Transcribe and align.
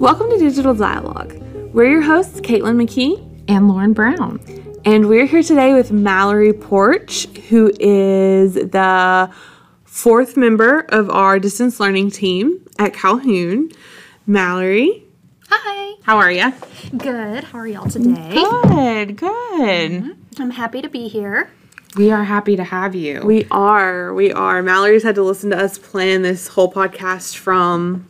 Welcome 0.00 0.30
to 0.30 0.38
Digital 0.38 0.74
Dialogue. 0.74 1.34
We're 1.74 1.90
your 1.90 2.00
hosts, 2.02 2.40
Caitlin 2.40 2.76
McKee, 2.82 3.44
and 3.48 3.68
Lauren 3.68 3.92
Brown. 3.92 4.40
and 4.84 5.08
we're 5.08 5.26
here 5.26 5.42
today 5.42 5.74
with 5.74 5.92
Mallory 5.92 6.52
Porch, 6.54 7.26
who 7.50 7.70
is 7.78 8.54
the 8.54 9.30
fourth 9.84 10.36
member 10.38 10.80
of 10.88 11.10
our 11.10 11.38
distance 11.38 11.78
learning 11.78 12.10
team 12.10 12.66
at 12.78 12.94
Calhoun. 12.94 13.70
Mallory, 14.26 15.04
Hi. 15.48 15.96
How 16.02 16.16
are 16.16 16.30
you? 16.32 16.50
Good. 16.96 17.44
How 17.44 17.58
are 17.58 17.66
y'all 17.66 17.88
today? 17.88 18.34
Good, 18.34 19.16
good. 19.16 19.90
Mm-hmm. 19.90 20.42
I'm 20.42 20.50
happy 20.50 20.80
to 20.80 20.88
be 20.88 21.08
here. 21.08 21.50
We 21.96 22.10
are 22.10 22.24
happy 22.24 22.56
to 22.56 22.64
have 22.64 22.94
you. 22.94 23.20
we 23.24 23.46
are, 23.50 24.14
we 24.14 24.32
are. 24.32 24.62
Mallory's 24.62 25.02
had 25.02 25.16
to 25.16 25.22
listen 25.22 25.50
to 25.50 25.58
us 25.58 25.76
plan 25.76 26.22
this 26.22 26.48
whole 26.48 26.72
podcast 26.72 27.36
from 27.36 28.06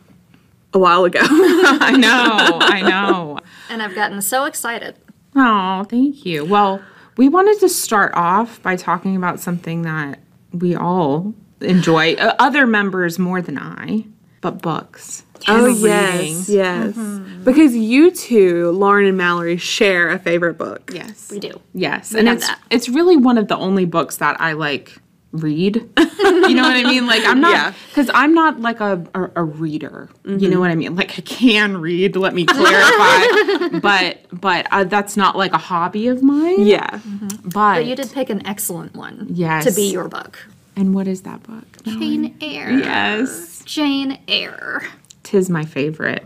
a 0.73 0.79
while 0.79 1.05
ago. 1.05 1.19
I 1.23 1.95
know, 1.97 2.59
I 2.61 2.81
know. 2.81 3.39
And 3.69 3.81
I've 3.81 3.95
gotten 3.95 4.21
so 4.21 4.45
excited. 4.45 4.95
Oh, 5.35 5.83
thank 5.85 6.25
you. 6.25 6.45
Well, 6.45 6.81
we 7.17 7.29
wanted 7.29 7.59
to 7.59 7.69
start 7.69 8.13
off 8.15 8.61
by 8.61 8.75
talking 8.75 9.15
about 9.15 9.39
something 9.39 9.83
that 9.83 10.19
we 10.51 10.75
all 10.75 11.33
enjoy, 11.61 12.13
uh, 12.15 12.35
other 12.39 12.65
members 12.65 13.19
more 13.19 13.41
than 13.41 13.57
I, 13.57 14.05
but 14.41 14.61
books. 14.61 15.23
Oh 15.47 15.65
and 15.67 15.77
yes, 15.77 16.19
reading. 16.19 16.43
yes. 16.47 16.95
Because 17.43 17.75
you 17.75 18.11
two, 18.11 18.71
Lauren 18.71 19.07
and 19.07 19.17
Mallory, 19.17 19.57
share 19.57 20.09
a 20.09 20.19
favorite 20.19 20.57
book. 20.57 20.91
Yes. 20.93 21.31
We 21.31 21.39
do. 21.39 21.59
Yes, 21.73 22.13
and 22.13 22.27
it's 22.27 22.47
that. 22.47 22.59
it's 22.69 22.87
really 22.87 23.17
one 23.17 23.37
of 23.37 23.47
the 23.47 23.57
only 23.57 23.85
books 23.85 24.17
that 24.17 24.39
I 24.39 24.53
like 24.53 24.97
read. 25.31 25.75
you 25.97 26.53
know 26.53 26.63
what 26.63 26.75
I 26.75 26.83
mean? 26.83 27.07
Like 27.07 27.23
I'm 27.25 27.37
Yeah. 27.41 27.49
not 27.51 27.73
because 27.89 28.09
I'm 28.13 28.33
not 28.33 28.59
like 28.59 28.79
a 28.79 29.05
a, 29.15 29.31
a 29.37 29.43
reader. 29.43 30.09
You 30.25 30.49
know 30.49 30.59
what 30.59 30.71
I 30.71 30.75
mean? 30.75 30.95
Like 30.95 31.17
I 31.17 31.21
can 31.21 31.77
read. 31.77 32.15
Let 32.15 32.33
me 32.33 32.45
clarify. 32.45 33.79
but 33.81 34.17
but 34.31 34.67
uh, 34.71 34.83
that's 34.85 35.15
not 35.15 35.37
like 35.37 35.53
a 35.53 35.57
hobby 35.57 36.07
of 36.07 36.21
mine. 36.21 36.65
Yeah. 36.65 36.99
But, 37.43 37.53
But 37.53 37.85
you 37.85 37.95
did 37.95 38.11
pick 38.11 38.29
an 38.29 38.45
excellent 38.45 38.95
one 38.95 39.27
Yes. 39.29 39.65
to 39.65 39.71
be 39.73 39.91
your 39.91 40.07
book. 40.07 40.37
And 40.75 40.93
what 40.95 41.07
is 41.07 41.21
that 41.23 41.43
book? 41.43 41.65
Jane 41.83 42.35
Eyre. 42.41 42.71
Yes, 42.71 43.61
Jane 43.65 44.19
Eyre. 44.27 44.83
tis 45.23 45.49
my 45.49 45.65
favorite. 45.65 46.23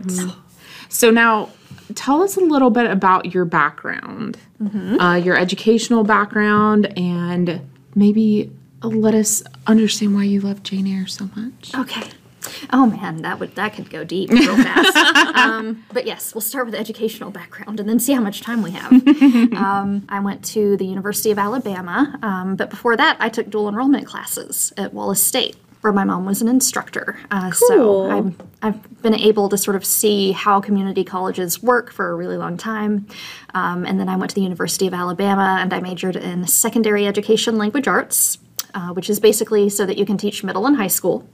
So 0.88 1.10
now. 1.10 1.50
Tell 1.94 2.20
us 2.20 2.36
a 2.36 2.40
little 2.40 2.70
bit 2.70 2.90
about 2.90 3.32
your 3.32 3.44
background, 3.44 4.36
uh, 5.00 5.20
your 5.22 5.36
educational 5.36 6.02
background, 6.02 6.86
and 6.98 7.60
maybe 7.94 8.50
let 8.82 9.14
us 9.14 9.42
understand 9.66 10.14
why 10.14 10.24
you 10.24 10.40
love 10.40 10.62
Jane 10.62 10.86
Eyre 10.86 11.06
so 11.06 11.28
much. 11.36 11.72
Okay. 11.74 12.10
Oh 12.72 12.86
man, 12.86 13.22
that 13.22 13.40
would 13.40 13.54
that 13.56 13.74
could 13.74 13.90
go 13.90 14.04
deep 14.04 14.30
real 14.30 14.56
fast. 14.56 14.96
um, 15.36 15.84
but 15.92 16.06
yes, 16.06 16.34
we'll 16.34 16.40
start 16.42 16.66
with 16.66 16.74
educational 16.76 17.30
background 17.30 17.80
and 17.80 17.88
then 17.88 17.98
see 17.98 18.12
how 18.12 18.20
much 18.20 18.40
time 18.40 18.62
we 18.62 18.70
have. 18.70 18.92
um, 19.56 20.06
I 20.08 20.20
went 20.20 20.44
to 20.46 20.76
the 20.76 20.86
University 20.86 21.32
of 21.32 21.38
Alabama, 21.38 22.16
um, 22.22 22.54
but 22.54 22.70
before 22.70 22.96
that, 22.96 23.16
I 23.18 23.28
took 23.28 23.50
dual 23.50 23.68
enrollment 23.68 24.06
classes 24.06 24.72
at 24.76 24.94
Wallace 24.94 25.22
State, 25.22 25.56
where 25.80 25.92
my 25.92 26.04
mom 26.04 26.24
was 26.24 26.40
an 26.40 26.46
instructor. 26.48 27.18
Uh, 27.32 27.50
Cool. 27.50 27.68
So 27.68 28.10
I'm, 28.10 28.36
I've 28.62 29.02
been 29.02 29.14
able 29.14 29.48
to 29.48 29.58
sort 29.58 29.74
of 29.76 29.84
see 29.84 30.30
how 30.32 30.60
community 30.60 31.02
colleges 31.02 31.62
work 31.62 31.92
for 31.92 32.10
a 32.10 32.14
really 32.14 32.36
long 32.36 32.56
time. 32.56 33.06
Um, 33.54 33.84
and 33.84 33.98
then 33.98 34.08
I 34.08 34.16
went 34.16 34.30
to 34.30 34.34
the 34.36 34.42
University 34.42 34.86
of 34.86 34.94
Alabama 34.94 35.58
and 35.60 35.72
I 35.74 35.80
majored 35.80 36.16
in 36.16 36.46
secondary 36.46 37.06
education 37.06 37.58
language 37.58 37.88
arts, 37.88 38.38
uh, 38.76 38.92
which 38.92 39.10
is 39.10 39.18
basically 39.18 39.68
so 39.68 39.86
that 39.86 39.96
you 39.96 40.04
can 40.04 40.18
teach 40.18 40.44
middle 40.44 40.66
and 40.66 40.76
high 40.76 40.86
school. 40.86 41.26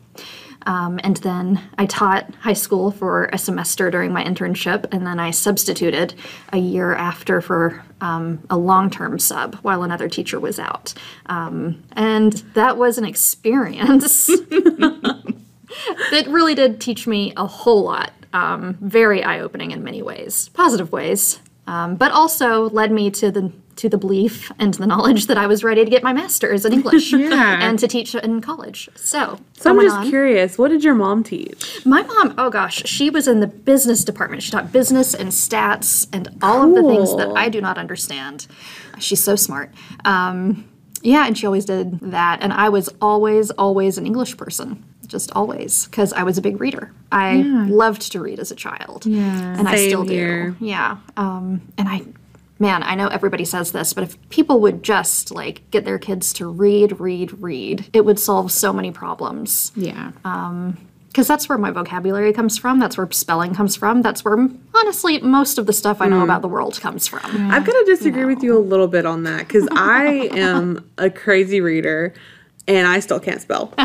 Um, 0.65 1.01
and 1.03 1.17
then 1.19 1.61
I 1.77 1.87
taught 1.87 2.33
high 2.37 2.53
school 2.53 2.93
for 2.93 3.29
a 3.33 3.39
semester 3.39 3.91
during 3.91 4.13
my 4.13 4.23
internship, 4.23 4.87
and 4.93 5.05
then 5.05 5.19
I 5.19 5.33
substituted 5.33 6.15
a 6.53 6.59
year 6.59 6.95
after 6.95 7.41
for 7.41 7.85
um, 8.01 8.47
a 8.49 8.57
long 8.57 8.91
term 8.91 9.19
sub 9.19 9.57
while 9.57 9.83
another 9.83 10.09
teacher 10.09 10.39
was 10.39 10.61
out. 10.61 10.95
Um, 11.27 11.83
and 11.93 12.33
that 12.55 12.77
was 12.77 12.97
an 12.97 13.05
experience 13.05 14.27
that 14.51 16.27
really 16.29 16.55
did 16.55 16.81
teach 16.81 17.09
me 17.09 17.33
a 17.37 17.47
whole 17.47 17.83
lot. 17.83 18.13
Um, 18.33 18.79
very 18.81 19.23
eye 19.23 19.41
opening 19.41 19.73
in 19.73 19.83
many 19.83 20.01
ways, 20.01 20.49
positive 20.51 20.91
ways, 20.91 21.41
um, 21.67 21.97
but 21.97 22.13
also 22.13 22.71
led 22.71 22.91
me 22.91 23.11
to 23.11 23.31
the 23.31 23.53
to 23.77 23.89
the 23.89 23.97
belief 23.99 24.53
and 24.59 24.75
the 24.75 24.87
knowledge 24.87 25.27
that 25.27 25.39
I 25.39 25.47
was 25.47 25.65
ready 25.65 25.85
to 25.85 25.91
get 25.91 26.03
my 26.03 26.13
master's 26.13 26.65
in 26.65 26.73
English 26.73 27.13
Yeah. 27.13 27.59
and 27.67 27.79
to 27.79 27.89
teach 27.89 28.15
in 28.15 28.41
college. 28.41 28.89
So, 28.97 29.39
So 29.55 29.71
I'm 29.71 29.81
just 29.81 29.97
on. 29.97 30.09
curious, 30.09 30.59
what 30.59 30.69
did 30.69 30.85
your 30.85 30.95
mom 30.95 31.23
teach? 31.25 31.81
My 31.87 32.03
mom, 32.03 32.35
oh 32.39 32.51
gosh, 32.51 32.83
she 32.87 33.09
was 33.11 33.27
in 33.27 33.41
the 33.41 33.47
business 33.47 34.05
department. 34.05 34.43
She 34.43 34.51
taught 34.51 34.73
business 34.73 35.15
and 35.15 35.31
stats 35.31 36.07
and 36.13 36.29
all 36.43 36.63
of 36.69 36.75
the 36.75 36.83
things 36.91 37.17
that 37.17 37.29
I 37.37 37.49
do 37.49 37.61
not 37.61 37.79
understand. 37.79 38.47
She's 38.99 39.23
so 39.23 39.37
smart. 39.37 39.71
Um, 40.05 40.69
yeah, 41.03 41.27
and 41.27 41.37
she 41.37 41.47
always 41.47 41.65
did 41.65 41.99
that. 42.01 42.39
And 42.43 42.53
I 42.53 42.69
was 42.69 42.89
always, 43.01 43.51
always 43.53 43.99
an 43.99 44.07
English 44.07 44.37
person. 44.37 44.85
Just 45.09 45.33
always, 45.33 45.87
because 45.87 46.13
I 46.15 46.23
was 46.23 46.39
a 46.39 46.41
big 46.41 46.59
reader. 46.61 46.91
I 47.11 47.43
loved 47.43 48.13
to 48.13 48.21
read 48.21 48.39
as 48.39 48.51
a 48.51 48.55
child. 48.55 49.05
Yeah. 49.05 49.57
And 49.59 49.69
I 49.69 49.77
still 49.89 50.05
here. 50.07 50.51
do. 50.59 50.65
Yeah. 50.65 50.99
Um, 51.19 51.61
and 51.77 51.87
I, 51.89 52.03
man, 52.63 52.83
I 52.85 52.95
know 52.95 53.09
everybody 53.09 53.45
says 53.45 53.73
this, 53.73 53.93
but 53.93 54.05
if 54.05 54.29
people 54.31 54.61
would 54.61 54.83
just 54.83 55.33
like 55.33 55.69
get 55.71 55.85
their 55.85 55.99
kids 55.99 56.33
to 56.35 56.47
read, 56.47 56.99
read, 57.01 57.33
read, 57.43 57.91
it 57.93 58.07
would 58.07 58.19
solve 58.19 58.51
so 58.51 58.73
many 58.73 58.91
problems 58.91 59.73
Yeah. 59.77 60.13
Um, 60.25 60.79
because 61.09 61.29
that's 61.29 61.47
where 61.47 61.59
my 61.59 61.71
vocabulary 61.71 62.33
comes 62.33 62.57
from. 62.57 62.79
That's 62.79 62.97
where 62.97 63.07
spelling 63.11 63.55
comes 63.55 63.77
from. 63.77 64.01
That's 64.01 64.25
where, 64.25 64.49
honestly, 64.75 65.21
most 65.21 65.59
of 65.59 65.67
the 65.67 65.73
stuff 65.75 66.01
I 66.01 66.09
know 66.09 66.23
about 66.23 66.41
the 66.41 66.49
world 66.49 66.81
comes 66.81 67.07
from. 67.07 67.51
I've 67.51 67.67
got 67.67 67.73
to 67.73 67.85
disagree 67.85 68.25
with 68.25 68.43
you 68.43 68.57
a 68.57 68.59
little 68.59 68.89
bit 68.89 69.05
on 69.05 69.25
that 69.25 69.41
because 69.41 69.69
I 69.73 70.31
am 70.33 70.91
a 70.97 71.11
crazy 71.11 71.61
reader 71.61 72.15
and 72.69 72.87
I 72.87 73.01
still 73.01 73.21
can't 73.21 73.41
spell. 73.41 73.73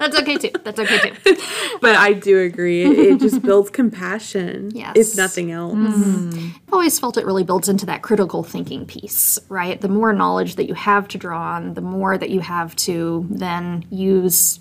That's 0.00 0.16
okay 0.20 0.36
too. 0.38 0.50
That's 0.64 0.78
okay 0.80 1.10
too. 1.10 1.36
But 1.82 1.94
I 1.96 2.14
do 2.14 2.38
agree. 2.40 2.84
It, 2.84 2.98
it 2.98 3.20
just 3.20 3.42
builds 3.48 3.68
compassion, 3.68 4.70
Yes. 4.74 4.96
if 4.96 5.16
nothing 5.16 5.50
else. 5.50 5.74
I've 5.76 6.72
always 6.72 6.98
felt 6.98 7.18
it 7.18 7.26
really 7.26 7.44
builds 7.44 7.68
into 7.68 7.84
that 7.86 8.00
critical 8.00 8.42
thinking 8.42 8.86
piece, 8.86 9.38
right? 9.50 9.78
The 9.78 9.88
more 9.88 10.14
knowledge 10.14 10.56
that 10.56 10.66
you 10.68 10.74
have 10.74 11.06
to 11.08 11.18
draw 11.18 11.38
on, 11.56 11.74
the 11.74 11.82
more 11.82 12.16
that 12.16 12.30
you 12.30 12.40
have 12.40 12.74
to 12.76 13.26
then 13.28 13.84
use 13.90 14.58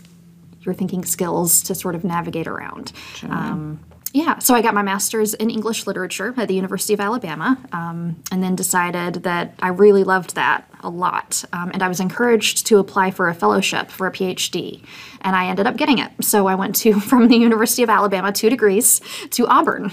your 0.63 0.73
thinking 0.73 1.06
skills 1.06 1.63
to 1.63 1.73
sort 1.73 1.95
of 1.95 2.03
navigate 2.03 2.45
around. 2.47 2.91
Um, 3.23 3.79
yeah, 4.11 4.39
so 4.39 4.55
I 4.55 4.61
got 4.61 4.73
my 4.73 4.81
master's 4.81 5.33
in 5.35 5.49
English 5.49 5.85
literature 5.85 6.33
at 6.35 6.47
the 6.47 6.55
University 6.55 6.93
of 6.93 6.99
Alabama, 6.99 7.57
um, 7.71 8.21
and 8.31 8.41
then 8.41 8.55
decided 8.55 9.23
that 9.23 9.53
I 9.59 9.69
really 9.69 10.03
loved 10.03 10.35
that 10.35 10.69
a 10.81 10.89
lot. 10.89 11.43
Um, 11.53 11.71
and 11.73 11.83
I 11.83 11.87
was 11.87 11.99
encouraged 11.99 12.65
to 12.67 12.79
apply 12.79 13.11
for 13.11 13.29
a 13.29 13.35
fellowship 13.35 13.91
for 13.91 14.07
a 14.07 14.11
PhD, 14.11 14.83
and 15.21 15.35
I 15.35 15.47
ended 15.47 15.67
up 15.67 15.77
getting 15.77 15.99
it. 15.99 16.11
So 16.21 16.47
I 16.47 16.55
went 16.55 16.75
to 16.77 16.99
from 16.99 17.27
the 17.27 17.37
University 17.37 17.83
of 17.83 17.89
Alabama, 17.89 18.31
two 18.31 18.49
degrees, 18.49 19.01
to 19.31 19.45
Auburn. 19.47 19.91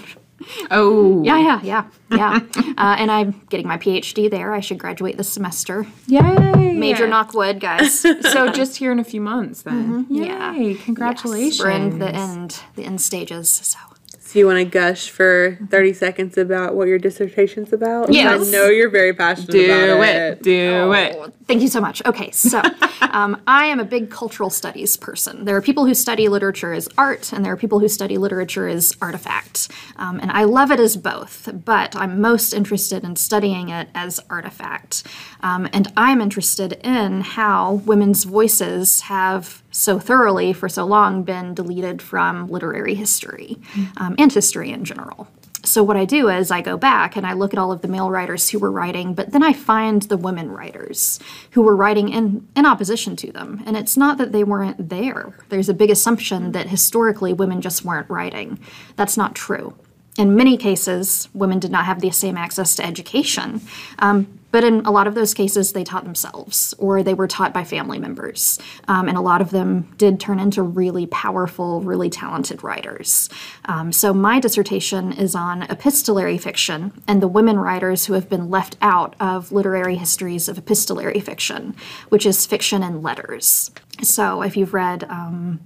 Oh. 0.71 1.23
Yeah, 1.25 1.39
yeah, 1.39 1.61
yeah, 1.63 1.85
yeah. 2.11 2.41
uh, 2.79 2.97
and 2.99 3.11
I'm 3.11 3.41
getting 3.49 3.67
my 3.67 3.79
PhD 3.79 4.31
there. 4.31 4.53
I 4.53 4.61
should 4.61 4.79
graduate 4.79 5.17
this 5.17 5.33
semester. 5.33 5.87
Yay. 6.07 6.75
Major 6.75 7.09
knock 7.09 7.35
wood, 7.35 7.61
guys. 7.61 8.05
So 8.23 8.51
just 8.51 8.77
here 8.77 8.93
in 8.93 8.99
a 8.99 9.05
few 9.05 9.21
months 9.21 9.63
then. 9.63 10.07
Yay. 10.11 10.27
Yeah. 10.27 10.75
Congratulations. 10.85 11.59
Yes, 11.59 11.65
we're 11.65 11.71
in 11.71 11.99
the 11.99 12.15
end, 12.15 12.61
the 12.75 12.85
end 12.85 13.01
stages. 13.01 13.49
So 13.51 13.79
So 14.27 14.41
you 14.41 14.47
want 14.47 14.59
to 14.59 14.65
gush 14.65 15.09
for 15.09 15.57
30 15.71 15.93
seconds 15.93 16.37
about 16.37 16.75
what 16.75 16.89
your 16.89 16.99
dissertation's 16.99 17.73
about? 17.73 18.13
Yes. 18.13 18.49
I 18.49 18.51
know 18.51 18.67
you're 18.67 18.91
very 18.91 19.15
passionate 19.15 19.53
Do 19.53 19.65
about 19.67 20.05
it. 20.05 20.43
Do 20.43 20.51
it. 20.51 20.83
Do 20.83 20.93
it. 20.93 21.17
Oh, 21.17 21.33
Thank 21.47 21.63
you 21.63 21.69
so 21.69 21.81
much. 21.81 22.03
Okay, 22.05 22.33
so 22.33 22.61
um, 23.13 23.41
I 23.47 23.67
am 23.67 23.79
a 23.79 23.85
big 23.85 24.11
cultural 24.11 24.51
studies 24.51 24.97
person. 24.97 25.45
There 25.45 25.55
are 25.55 25.63
people 25.63 25.87
who 25.87 25.95
study 25.95 26.29
literature 26.29 26.73
as 26.73 26.89
art, 26.99 27.33
and 27.33 27.45
there 27.45 27.53
are 27.53 27.57
people 27.57 27.79
who 27.79 27.89
study 27.89 28.19
literature 28.19 28.67
as 28.67 28.97
artifact. 29.01 29.69
Um, 29.95 30.19
and 30.19 30.33
I 30.33 30.43
love 30.43 30.73
it 30.73 30.81
as 30.81 30.97
both, 30.97 31.49
but 31.65 31.95
I'm 31.95 32.21
most 32.21 32.53
interested 32.53 33.05
in 33.05 33.15
studying 33.15 33.69
it 33.69 33.89
as 33.95 34.19
artifact. 34.29 35.07
Um, 35.41 35.69
and 35.73 35.93
I'm 35.97 36.21
interested 36.21 36.81
in 36.85 37.21
how 37.21 37.75
women's 37.87 38.25
voices 38.25 39.03
have 39.03 39.63
so 39.71 40.01
thoroughly 40.01 40.53
for 40.53 40.69
so 40.69 40.85
long 40.85 41.23
been 41.23 41.55
deleted 41.55 42.03
from 42.03 42.49
literary 42.49 42.97
history 42.97 43.59
um, 43.99 44.17
and 44.19 44.33
history 44.33 44.73
in 44.73 44.85
general. 44.85 45.29
So 45.67 45.83
what 45.83 45.97
I 45.97 46.05
do 46.05 46.29
is 46.29 46.51
I 46.51 46.61
go 46.61 46.77
back 46.77 47.17
and 47.17 47.27
I 47.27 47.33
look 47.33 47.53
at 47.53 47.59
all 47.59 47.73
of 47.73 47.83
the 47.83 47.89
male 47.89 48.11
writers 48.11 48.51
who 48.51 48.59
were 48.59 48.71
writing, 48.71 49.15
but 49.15 49.33
then 49.33 49.43
I 49.43 49.53
find 49.53 50.03
the 50.03 50.17
women 50.17 50.51
writers 50.51 51.19
who 51.51 51.63
were 51.63 51.77
writing 51.77 52.09
in, 52.09 52.47
in 52.55 52.65
opposition 52.65 53.17
to 53.17 53.33
them. 53.33 53.63
And 53.67 53.77
it's 53.77 53.97
not 53.97 54.17
that 54.19 54.33
they 54.33 54.45
weren't 54.45 54.89
there. 54.89 55.35
There's 55.49 55.69
a 55.69 55.75
big 55.75 55.91
assumption 55.91 56.53
that 56.53 56.69
historically 56.69 57.33
women 57.33 57.61
just 57.61 57.85
weren't 57.85 58.09
writing. 58.09 58.59
That's 58.95 59.17
not 59.17 59.35
true. 59.35 59.75
In 60.19 60.35
many 60.35 60.57
cases, 60.57 61.29
women 61.35 61.59
did 61.59 61.71
not 61.71 61.85
have 61.85 62.01
the 62.01 62.11
same 62.11 62.39
access 62.39 62.75
to 62.77 62.87
education. 62.87 63.61
Um, 63.99 64.36
But 64.51 64.65
in 64.65 64.81
a 64.87 64.91
lot 64.91 65.07
of 65.07 65.15
those 65.15 65.35
cases, 65.35 65.73
they 65.73 65.85
taught 65.85 66.05
themselves 66.05 66.75
or 66.79 67.03
they 67.03 67.15
were 67.15 67.27
taught 67.27 67.53
by 67.53 67.65
family 67.65 67.99
members. 67.99 68.59
Um, 68.89 69.09
and 69.09 69.19
a 69.19 69.21
lot 69.21 69.41
of 69.41 69.51
them 69.51 69.93
did 69.99 70.19
turn 70.21 70.39
into 70.39 70.63
really 70.63 71.07
powerful, 71.07 71.81
really 71.81 72.09
talented 72.09 72.63
writers. 72.63 73.29
Um, 73.67 73.93
so 73.93 74.15
my 74.15 74.41
dissertation 74.41 75.13
is 75.13 75.35
on 75.35 75.63
epistolary 75.63 76.39
fiction 76.39 76.93
and 77.07 77.23
the 77.23 77.29
women 77.29 77.59
writers 77.59 78.07
who 78.07 78.15
have 78.15 78.29
been 78.29 78.51
left 78.51 78.77
out 78.81 79.15
of 79.21 79.53
literary 79.53 79.97
histories 79.97 80.49
of 80.49 80.59
epistolary 80.59 81.21
fiction, 81.21 81.75
which 82.09 82.25
is 82.25 82.47
fiction 82.47 82.83
and 82.83 83.03
letters. 83.03 83.71
So 84.03 84.43
if 84.43 84.57
you've 84.57 84.75
read, 84.75 85.05
um, 85.05 85.61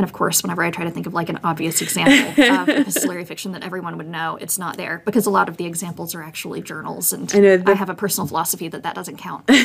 and 0.00 0.08
of 0.08 0.14
course, 0.14 0.42
whenever 0.42 0.62
I 0.62 0.70
try 0.70 0.84
to 0.84 0.90
think 0.90 1.06
of 1.06 1.12
like 1.12 1.28
an 1.28 1.38
obvious 1.44 1.82
example 1.82 2.42
of 2.42 2.68
epistolary 2.70 3.26
fiction 3.26 3.52
that 3.52 3.62
everyone 3.62 3.98
would 3.98 4.08
know, 4.08 4.38
it's 4.40 4.58
not 4.58 4.78
there 4.78 5.02
because 5.04 5.26
a 5.26 5.30
lot 5.30 5.50
of 5.50 5.58
the 5.58 5.66
examples 5.66 6.14
are 6.14 6.22
actually 6.22 6.62
journals, 6.62 7.12
and 7.12 7.30
I, 7.34 7.58
the- 7.58 7.74
have 7.74 7.90
a 7.90 7.94
personal 7.94 8.26
philosophy 8.26 8.66
that 8.68 8.82
that 8.82 8.94
doesn't 8.94 9.18
count. 9.18 9.48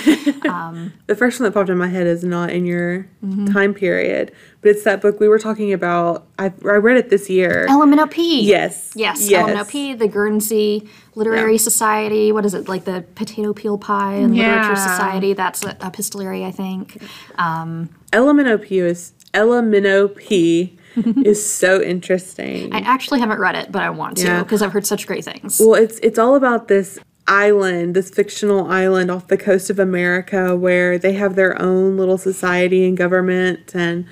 Um, 0.46 0.94
the 1.08 1.16
first 1.16 1.40
one 1.40 1.46
that 1.46 1.54
popped 1.54 1.70
in 1.70 1.78
my 1.78 1.88
head 1.88 2.06
is 2.06 2.24
not 2.24 2.52
in 2.52 2.66
your 2.66 3.08
mm-hmm. 3.24 3.48
time 3.48 3.74
period, 3.74 4.32
but 4.62 4.70
it's 4.70 4.84
that 4.84 5.02
book 5.02 5.20
we 5.20 5.28
were 5.28 5.40
talking 5.40 5.74
about. 5.74 6.28
I, 6.38 6.46
I 6.46 6.76
read 6.76 6.98
it 6.98 7.10
this 7.10 7.30
year. 7.30 7.66
Ella 7.68 7.88
Minnow 7.88 8.06
Pea. 8.06 8.42
yes. 8.44 8.94
Yes, 8.96 9.28
Yes. 9.28 9.40
Ella 9.42 9.48
Minnow 9.48 9.66
Pea, 9.66 9.94
the 9.96 10.08
Guernsey 10.08 10.88
Literary 11.16 11.54
Yeah. 11.54 11.58
Society. 11.58 12.32
What 12.32 12.46
is 12.46 12.54
it 12.54 12.68
like 12.68 12.86
the 12.86 13.06
Potato 13.16 13.54
Peel 13.54 13.78
Pie 13.80 14.16
and 14.16 14.36
Literature 14.36 14.74
Yeah. 14.74 14.92
Society? 14.92 15.34
That's 15.34 15.64
epistolary, 15.64 16.46
I 16.46 16.52
think. 16.52 17.02
Um, 17.38 17.90
Ella 18.14 18.34
Minnow 18.34 18.58
Pea 18.60 18.80
is 18.80 19.14
Ella 19.36 19.62
Minnow 19.62 20.08
Pea 20.08 20.76
is 21.24 21.46
so 21.48 21.82
interesting. 21.82 22.74
I 22.74 22.80
actually 22.80 23.20
haven't 23.20 23.40
read 23.40 23.56
it, 23.56 23.72
but 23.72 23.82
I 23.84 23.90
want 23.90 24.18
to 24.18 24.24
Yeah. 24.24 24.44
because 24.44 24.62
I've 24.62 24.72
heard 24.72 24.86
such 24.88 25.06
great 25.06 25.26
things. 25.26 25.60
Well, 25.64 25.76
it's 25.76 26.00
it's 26.00 26.18
all 26.18 26.36
about 26.36 26.68
this 26.70 26.98
island, 27.28 27.96
this 27.96 28.10
fictional 28.10 28.72
island 28.72 29.12
off 29.12 29.28
the 29.28 29.38
coast 29.38 29.70
of 29.70 29.78
America 29.80 30.56
where 30.56 30.98
they 30.98 31.14
have 31.14 31.36
their 31.36 31.60
own 31.62 31.98
little 31.98 32.18
society 32.18 32.88
and 32.88 32.96
government 32.96 33.76
and 33.76 34.06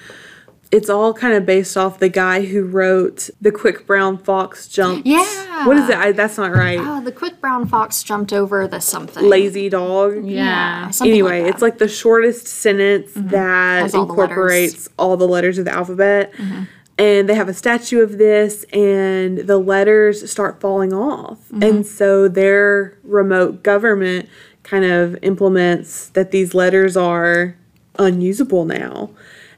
it's 0.73 0.89
all 0.89 1.13
kind 1.13 1.35
of 1.35 1.45
based 1.45 1.77
off 1.77 1.99
the 1.99 2.09
guy 2.09 2.43
who 2.45 2.63
wrote 2.65 3.29
The 3.39 3.51
Quick 3.51 3.85
Brown 3.85 4.17
Fox 4.17 4.67
Jumps. 4.67 5.03
Yeah. 5.05 5.67
What 5.67 5.77
is 5.77 5.87
it? 5.87 5.95
I, 5.95 6.11
that's 6.13 6.35
not 6.35 6.51
right. 6.51 6.79
Oh, 6.81 6.99
the 6.99 7.11
quick 7.11 7.39
brown 7.39 7.67
fox 7.67 8.01
jumped 8.01 8.33
over 8.33 8.67
the 8.67 8.79
something. 8.79 9.23
Lazy 9.23 9.69
dog. 9.69 10.25
Yeah. 10.25 10.89
something 10.89 11.11
Anyway, 11.11 11.43
like 11.43 11.53
it's 11.53 11.61
like 11.61 11.77
the 11.77 11.87
shortest 11.87 12.47
sentence 12.47 13.11
mm-hmm. 13.11 13.29
that 13.29 13.81
Has 13.83 13.93
all 13.93 14.07
the 14.07 14.11
incorporates 14.11 14.89
all 14.97 15.15
the 15.15 15.27
letters 15.27 15.59
of 15.59 15.65
the 15.65 15.71
alphabet. 15.71 16.33
Mm-hmm. 16.33 16.63
And 16.97 17.29
they 17.29 17.35
have 17.35 17.49
a 17.49 17.53
statue 17.53 18.01
of 18.01 18.17
this, 18.17 18.65
and 18.65 19.39
the 19.39 19.57
letters 19.57 20.29
start 20.29 20.59
falling 20.59 20.93
off. 20.93 21.39
Mm-hmm. 21.49 21.63
And 21.63 21.85
so 21.85 22.27
their 22.27 22.97
remote 23.03 23.63
government 23.63 24.27
kind 24.63 24.85
of 24.85 25.17
implements 25.21 26.09
that 26.09 26.31
these 26.31 26.53
letters 26.53 26.97
are 26.97 27.55
unusable 27.99 28.65
now. 28.65 29.11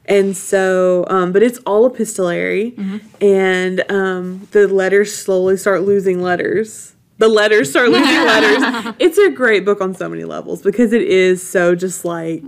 And 0.08 0.36
so, 0.36 1.04
um, 1.08 1.32
but 1.32 1.42
it's 1.42 1.58
all 1.66 1.84
epistolary, 1.86 2.74
and 3.20 3.82
um, 3.90 4.46
the 4.52 4.68
letters 4.68 5.12
slowly 5.16 5.56
start 5.56 5.82
losing 5.82 6.22
letters. 6.22 6.94
The 7.18 7.28
letters 7.28 7.70
start 7.70 7.88
losing 7.88 8.04
letters. 8.24 8.94
It's 8.98 9.18
a 9.18 9.30
great 9.30 9.64
book 9.64 9.80
on 9.80 9.94
so 9.94 10.08
many 10.08 10.24
levels 10.24 10.62
because 10.62 10.92
it 10.92 11.02
is 11.02 11.46
so 11.48 11.74
just 11.74 12.04
like 12.04 12.42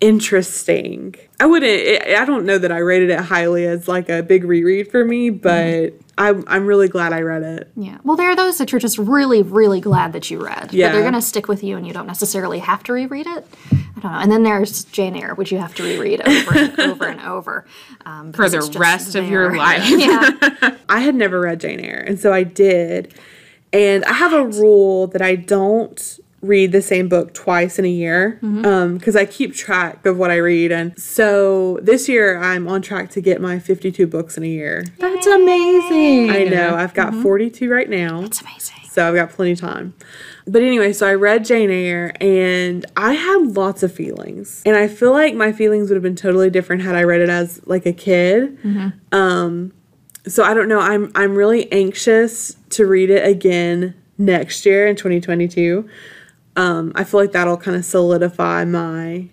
interesting. 0.00 1.14
I 1.40 1.46
wouldn't. 1.46 2.02
I 2.08 2.22
I 2.22 2.24
don't 2.24 2.44
know 2.46 2.58
that 2.58 2.72
I 2.72 2.78
rated 2.78 3.10
it 3.10 3.20
highly 3.20 3.66
as 3.66 3.88
like 3.88 4.08
a 4.08 4.22
big 4.22 4.44
reread 4.44 4.90
for 4.90 5.04
me, 5.04 5.30
but 5.30 5.94
I'm 6.18 6.44
I'm 6.46 6.66
really 6.66 6.88
glad 6.88 7.12
I 7.12 7.20
read 7.20 7.42
it. 7.42 7.70
Yeah. 7.76 7.98
Well, 8.04 8.16
there 8.16 8.30
are 8.30 8.36
those 8.36 8.58
that 8.58 8.72
you're 8.72 8.78
just 8.80 8.98
really, 8.98 9.42
really 9.42 9.80
glad 9.80 10.12
that 10.14 10.30
you 10.30 10.42
read. 10.44 10.72
Yeah. 10.72 10.88
But 10.88 10.92
they're 10.92 11.02
going 11.02 11.14
to 11.14 11.22
stick 11.22 11.48
with 11.48 11.62
you 11.62 11.76
and 11.76 11.86
you 11.86 11.92
don't 11.92 12.06
necessarily 12.06 12.58
have 12.60 12.82
to 12.84 12.92
reread 12.92 13.26
it. 13.26 13.46
I 13.72 14.00
don't 14.00 14.12
know. 14.12 14.18
And 14.18 14.32
then 14.32 14.42
there's 14.42 14.84
Jane 14.84 15.16
Eyre, 15.16 15.34
which 15.34 15.52
you 15.52 15.58
have 15.58 15.74
to 15.74 15.82
reread 15.82 16.20
over 16.26 16.58
and 16.58 16.80
over 16.90 17.04
and 17.06 17.20
over. 17.20 17.66
Um, 18.06 18.32
For 18.32 18.48
the 18.48 18.60
rest 18.78 19.14
of 19.14 19.28
your 19.28 19.56
life. 19.56 19.82
yeah. 19.88 20.76
I 20.88 21.00
had 21.00 21.14
never 21.14 21.40
read 21.40 21.60
Jane 21.60 21.80
Eyre, 21.80 22.04
and 22.06 22.18
so 22.18 22.32
I 22.32 22.44
did. 22.44 23.12
And 23.72 24.04
I 24.04 24.12
have 24.14 24.32
a 24.32 24.46
rule 24.46 25.08
that 25.08 25.20
I 25.20 25.34
don't 25.36 26.18
read 26.42 26.72
the 26.72 26.82
same 26.82 27.08
book 27.08 27.34
twice 27.34 27.78
in 27.78 27.84
a 27.84 27.90
year 27.90 28.38
mm-hmm. 28.42 28.64
um, 28.64 28.98
because 28.98 29.16
I 29.16 29.24
keep 29.24 29.54
track 29.54 30.04
of 30.06 30.18
what 30.18 30.30
I 30.30 30.36
read. 30.36 30.70
And 30.70 30.98
so 31.00 31.78
this 31.82 32.08
year 32.08 32.40
I'm 32.40 32.68
on 32.68 32.82
track 32.82 33.10
to 33.10 33.20
get 33.20 33.40
my 33.40 33.58
52 33.58 34.06
books 34.06 34.36
in 34.36 34.42
a 34.42 34.48
year. 34.48 34.84
That's 34.98 35.26
amazing. 35.26 36.30
I 36.30 36.44
know 36.44 36.74
I've 36.74 36.94
got 36.94 37.12
mm-hmm. 37.12 37.22
42 37.22 37.70
right 37.70 37.88
now. 37.88 38.22
It's 38.22 38.40
amazing. 38.40 38.76
So 38.90 39.06
I've 39.06 39.14
got 39.14 39.30
plenty 39.30 39.52
of 39.52 39.60
time. 39.60 39.94
But 40.46 40.62
anyway, 40.62 40.92
so 40.92 41.06
I 41.06 41.14
read 41.14 41.44
Jane 41.44 41.70
Eyre 41.70 42.14
and 42.20 42.86
I 42.96 43.14
had 43.14 43.56
lots 43.56 43.82
of 43.82 43.92
feelings. 43.92 44.62
And 44.64 44.76
I 44.76 44.88
feel 44.88 45.12
like 45.12 45.34
my 45.34 45.52
feelings 45.52 45.88
would 45.88 45.96
have 45.96 46.02
been 46.02 46.16
totally 46.16 46.50
different 46.50 46.82
had 46.82 46.94
I 46.94 47.02
read 47.02 47.20
it 47.20 47.28
as 47.28 47.60
like 47.66 47.84
a 47.84 47.92
kid. 47.92 48.58
Mm-hmm. 48.62 48.88
Um 49.14 49.72
so 50.26 50.44
I 50.44 50.54
don't 50.54 50.68
know. 50.68 50.80
I'm 50.80 51.10
I'm 51.14 51.34
really 51.34 51.70
anxious 51.72 52.56
to 52.70 52.86
read 52.86 53.10
it 53.10 53.26
again 53.26 53.94
next 54.18 54.64
year 54.66 54.86
in 54.86 54.96
2022. 54.96 55.88
Um 56.56 56.92
I 56.94 57.04
feel 57.04 57.20
like 57.20 57.32
that'll 57.32 57.56
kind 57.56 57.76
of 57.76 57.84
solidify 57.84 58.64
my 58.64 59.28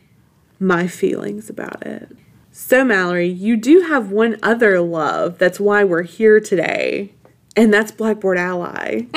my 0.59 0.87
feelings 0.87 1.49
about 1.49 1.85
it. 1.85 2.09
So 2.51 2.85
Mallory, 2.85 3.27
you 3.27 3.57
do 3.57 3.81
have 3.81 4.11
one 4.11 4.37
other 4.43 4.79
love. 4.79 5.39
That's 5.39 5.59
why 5.59 5.83
we're 5.83 6.03
here 6.03 6.39
today. 6.39 7.13
And 7.55 7.71
that's 7.71 7.91
Blackboard 7.91 8.39
Ally. 8.39 9.05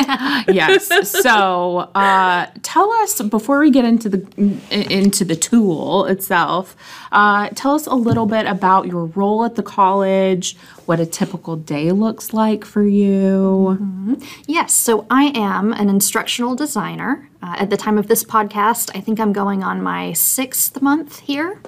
yes. 0.48 1.08
So, 1.10 1.78
uh, 1.94 2.46
tell 2.62 2.92
us 2.92 3.22
before 3.22 3.60
we 3.60 3.70
get 3.70 3.86
into 3.86 4.10
the 4.10 4.26
into 4.70 5.24
the 5.24 5.36
tool 5.36 6.04
itself. 6.04 6.76
Uh, 7.12 7.48
tell 7.54 7.74
us 7.74 7.86
a 7.86 7.94
little 7.94 8.26
bit 8.26 8.44
about 8.44 8.86
your 8.88 9.06
role 9.06 9.44
at 9.44 9.54
the 9.54 9.62
college, 9.62 10.54
what 10.84 11.00
a 11.00 11.06
typical 11.06 11.56
day 11.56 11.92
looks 11.92 12.34
like 12.34 12.64
for 12.66 12.82
you. 12.82 14.18
Yes, 14.46 14.74
so 14.74 15.06
I 15.10 15.32
am 15.34 15.72
an 15.72 15.88
instructional 15.88 16.54
designer. 16.54 17.28
Uh, 17.42 17.54
at 17.58 17.70
the 17.70 17.76
time 17.76 17.96
of 17.96 18.08
this 18.08 18.24
podcast, 18.24 18.90
I 18.94 19.00
think 19.00 19.18
I'm 19.20 19.32
going 19.32 19.62
on 19.62 19.82
my 19.82 20.12
sixth 20.12 20.82
month 20.82 21.20
here. 21.20 21.60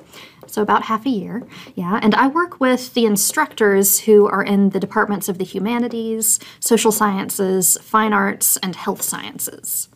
So, 0.49 0.63
about 0.63 0.85
half 0.85 1.07
a 1.07 1.11
year. 1.11 1.47
Yeah. 1.75 2.01
And 2.03 2.15
I 2.15 2.27
work 2.29 2.61
with 2.61 2.95
the 2.95 3.07
instructors 3.07 4.01
who 4.01 4.27
are 4.27 4.43
in 4.43 4.71
the 4.71 4.81
departments 4.81 5.29
of 5.29 5.39
the 5.39 5.45
humanities, 5.45 6.41
social 6.61 6.91
sciences, 6.91 7.79
fine 7.83 8.13
arts, 8.13 8.57
and 8.59 8.75
health 8.75 9.03
sciences. 9.03 9.89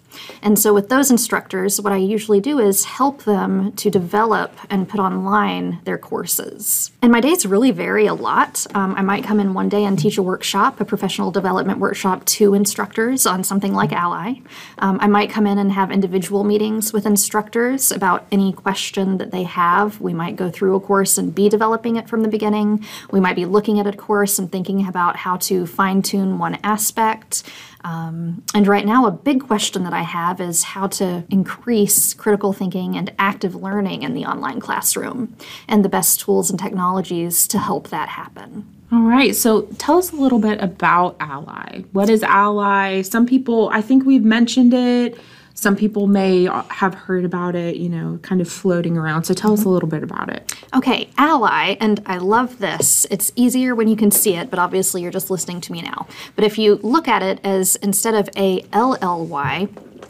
And 0.42 0.58
so, 0.58 0.74
with 0.74 0.88
those 0.88 1.10
instructors, 1.10 1.80
what 1.80 1.92
I 1.92 1.96
usually 1.96 2.40
do 2.40 2.58
is 2.58 2.84
help 2.84 3.24
them 3.24 3.72
to 3.72 3.90
develop 3.90 4.56
and 4.70 4.88
put 4.88 5.00
online 5.00 5.80
their 5.84 5.98
courses. 5.98 6.90
And 7.02 7.12
my 7.12 7.20
days 7.20 7.46
really 7.46 7.70
vary 7.70 8.06
a 8.06 8.14
lot. 8.14 8.66
Um, 8.74 8.94
I 8.96 9.02
might 9.02 9.24
come 9.24 9.40
in 9.40 9.54
one 9.54 9.68
day 9.68 9.84
and 9.84 9.98
teach 9.98 10.18
a 10.18 10.22
workshop, 10.22 10.80
a 10.80 10.84
professional 10.84 11.30
development 11.30 11.78
workshop 11.78 12.24
to 12.26 12.54
instructors 12.54 13.26
on 13.26 13.44
something 13.44 13.72
like 13.74 13.92
Ally. 13.92 14.34
Um, 14.78 14.98
I 15.00 15.06
might 15.06 15.30
come 15.30 15.46
in 15.46 15.58
and 15.58 15.72
have 15.72 15.90
individual 15.90 16.44
meetings 16.44 16.92
with 16.92 17.06
instructors 17.06 17.90
about 17.90 18.26
any 18.30 18.52
question 18.52 19.18
that 19.18 19.30
they 19.30 19.44
have. 19.44 20.00
We 20.00 20.14
might 20.14 20.36
go 20.36 20.50
through 20.50 20.76
a 20.76 20.80
course 20.80 21.18
and 21.18 21.34
be 21.34 21.48
developing 21.48 21.96
it 21.96 22.08
from 22.08 22.22
the 22.22 22.28
beginning. 22.28 22.84
We 23.10 23.20
might 23.20 23.36
be 23.36 23.44
looking 23.44 23.78
at 23.80 23.86
a 23.86 23.92
course 23.92 24.38
and 24.38 24.50
thinking 24.50 24.86
about 24.86 25.16
how 25.16 25.36
to 25.38 25.66
fine 25.66 26.02
tune 26.02 26.38
one 26.38 26.58
aspect. 26.62 27.42
Um, 27.84 28.42
and 28.54 28.66
right 28.66 28.86
now, 28.86 29.06
a 29.06 29.10
big 29.10 29.42
question 29.42 29.84
that 29.84 29.92
I 29.92 30.02
have 30.02 30.40
is 30.40 30.62
how 30.62 30.86
to 30.88 31.24
increase 31.30 32.14
critical 32.14 32.52
thinking 32.52 32.96
and 32.96 33.12
active 33.18 33.54
learning 33.54 34.02
in 34.02 34.14
the 34.14 34.24
online 34.24 34.60
classroom 34.60 35.36
and 35.68 35.84
the 35.84 35.88
best 35.88 36.20
tools 36.20 36.50
and 36.50 36.58
technologies 36.58 37.46
to 37.48 37.58
help 37.58 37.88
that 37.88 38.08
happen. 38.08 38.68
All 38.92 39.02
right. 39.02 39.34
So, 39.34 39.62
tell 39.78 39.98
us 39.98 40.12
a 40.12 40.16
little 40.16 40.38
bit 40.38 40.60
about 40.60 41.16
Ally. 41.18 41.82
What 41.92 42.10
is 42.10 42.22
Ally? 42.22 43.02
Some 43.02 43.26
people, 43.26 43.70
I 43.72 43.80
think 43.80 44.04
we've 44.04 44.24
mentioned 44.24 44.74
it. 44.74 45.18
Some 45.54 45.76
people 45.76 46.06
may 46.06 46.44
have 46.68 46.94
heard 46.94 47.24
about 47.24 47.54
it, 47.54 47.76
you 47.76 47.88
know, 47.88 48.18
kind 48.22 48.40
of 48.40 48.48
floating 48.48 48.96
around. 48.96 49.24
So, 49.24 49.34
tell 49.34 49.52
us 49.52 49.64
a 49.64 49.68
little 49.68 49.88
bit 49.88 50.02
about 50.02 50.28
it. 50.28 50.54
Okay, 50.74 51.10
Ally, 51.18 51.76
and 51.80 52.02
I 52.06 52.18
love 52.18 52.58
this. 52.58 53.06
It's 53.10 53.32
easier 53.36 53.74
when 53.74 53.88
you 53.88 53.96
can 53.96 54.10
see 54.10 54.34
it, 54.34 54.50
but 54.50 54.58
obviously 54.58 55.02
you're 55.02 55.10
just 55.10 55.30
listening 55.30 55.60
to 55.62 55.72
me 55.72 55.82
now. 55.82 56.06
But 56.34 56.44
if 56.44 56.58
you 56.58 56.76
look 56.76 57.08
at 57.08 57.22
it 57.22 57.40
as 57.44 57.76
instead 57.76 58.14
of 58.14 58.28
A 58.36 58.64
L 58.72 58.96
L 59.00 59.24
Y, 59.24 59.68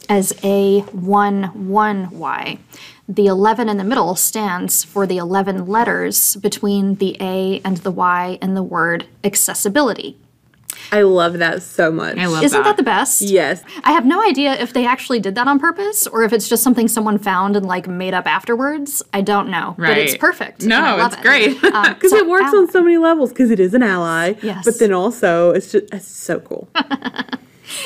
as 0.08 0.32
A 0.42 0.80
1 0.80 1.44
1 1.68 2.10
Y, 2.10 2.58
the 3.08 3.26
11 3.26 3.68
in 3.68 3.76
the 3.76 3.84
middle 3.84 4.14
stands 4.14 4.84
for 4.84 5.06
the 5.06 5.18
11 5.18 5.66
letters 5.66 6.36
between 6.36 6.96
the 6.96 7.16
A 7.20 7.60
and 7.64 7.78
the 7.78 7.90
Y 7.90 8.38
in 8.40 8.54
the 8.54 8.62
word 8.62 9.06
accessibility. 9.24 10.16
I 10.92 11.02
love 11.02 11.38
that 11.38 11.62
so 11.62 11.90
much. 11.90 12.18
I 12.18 12.26
love 12.26 12.44
Isn't 12.44 12.58
that. 12.58 12.64
that 12.64 12.76
the 12.76 12.82
best? 12.82 13.22
Yes. 13.22 13.62
I 13.82 13.92
have 13.92 14.04
no 14.04 14.22
idea 14.22 14.52
if 14.54 14.74
they 14.74 14.84
actually 14.86 15.20
did 15.20 15.34
that 15.36 15.48
on 15.48 15.58
purpose 15.58 16.06
or 16.06 16.22
if 16.22 16.32
it's 16.34 16.48
just 16.48 16.62
something 16.62 16.86
someone 16.86 17.18
found 17.18 17.56
and 17.56 17.64
like 17.66 17.88
made 17.88 18.12
up 18.12 18.26
afterwards. 18.26 19.02
I 19.14 19.22
don't 19.22 19.48
know, 19.48 19.74
but 19.78 19.96
it's 19.96 20.16
perfect. 20.16 20.64
No, 20.64 20.98
and 20.98 21.06
it's 21.12 21.16
it. 21.16 21.22
great. 21.22 21.58
Um, 21.72 21.94
Because 21.94 22.10
so 22.10 22.18
it 22.18 22.28
works 22.28 22.44
Ally- 22.48 22.58
on 22.58 22.70
so 22.70 22.82
many 22.82 22.98
levels 22.98 23.30
because 23.30 23.50
it 23.50 23.58
is 23.58 23.72
an 23.72 23.82
ally. 23.82 24.34
Yes. 24.42 24.64
But 24.66 24.78
then 24.78 24.92
also, 24.92 25.50
it's 25.52 25.72
just 25.72 25.92
it's 25.92 26.06
so 26.06 26.40
cool. 26.40 26.68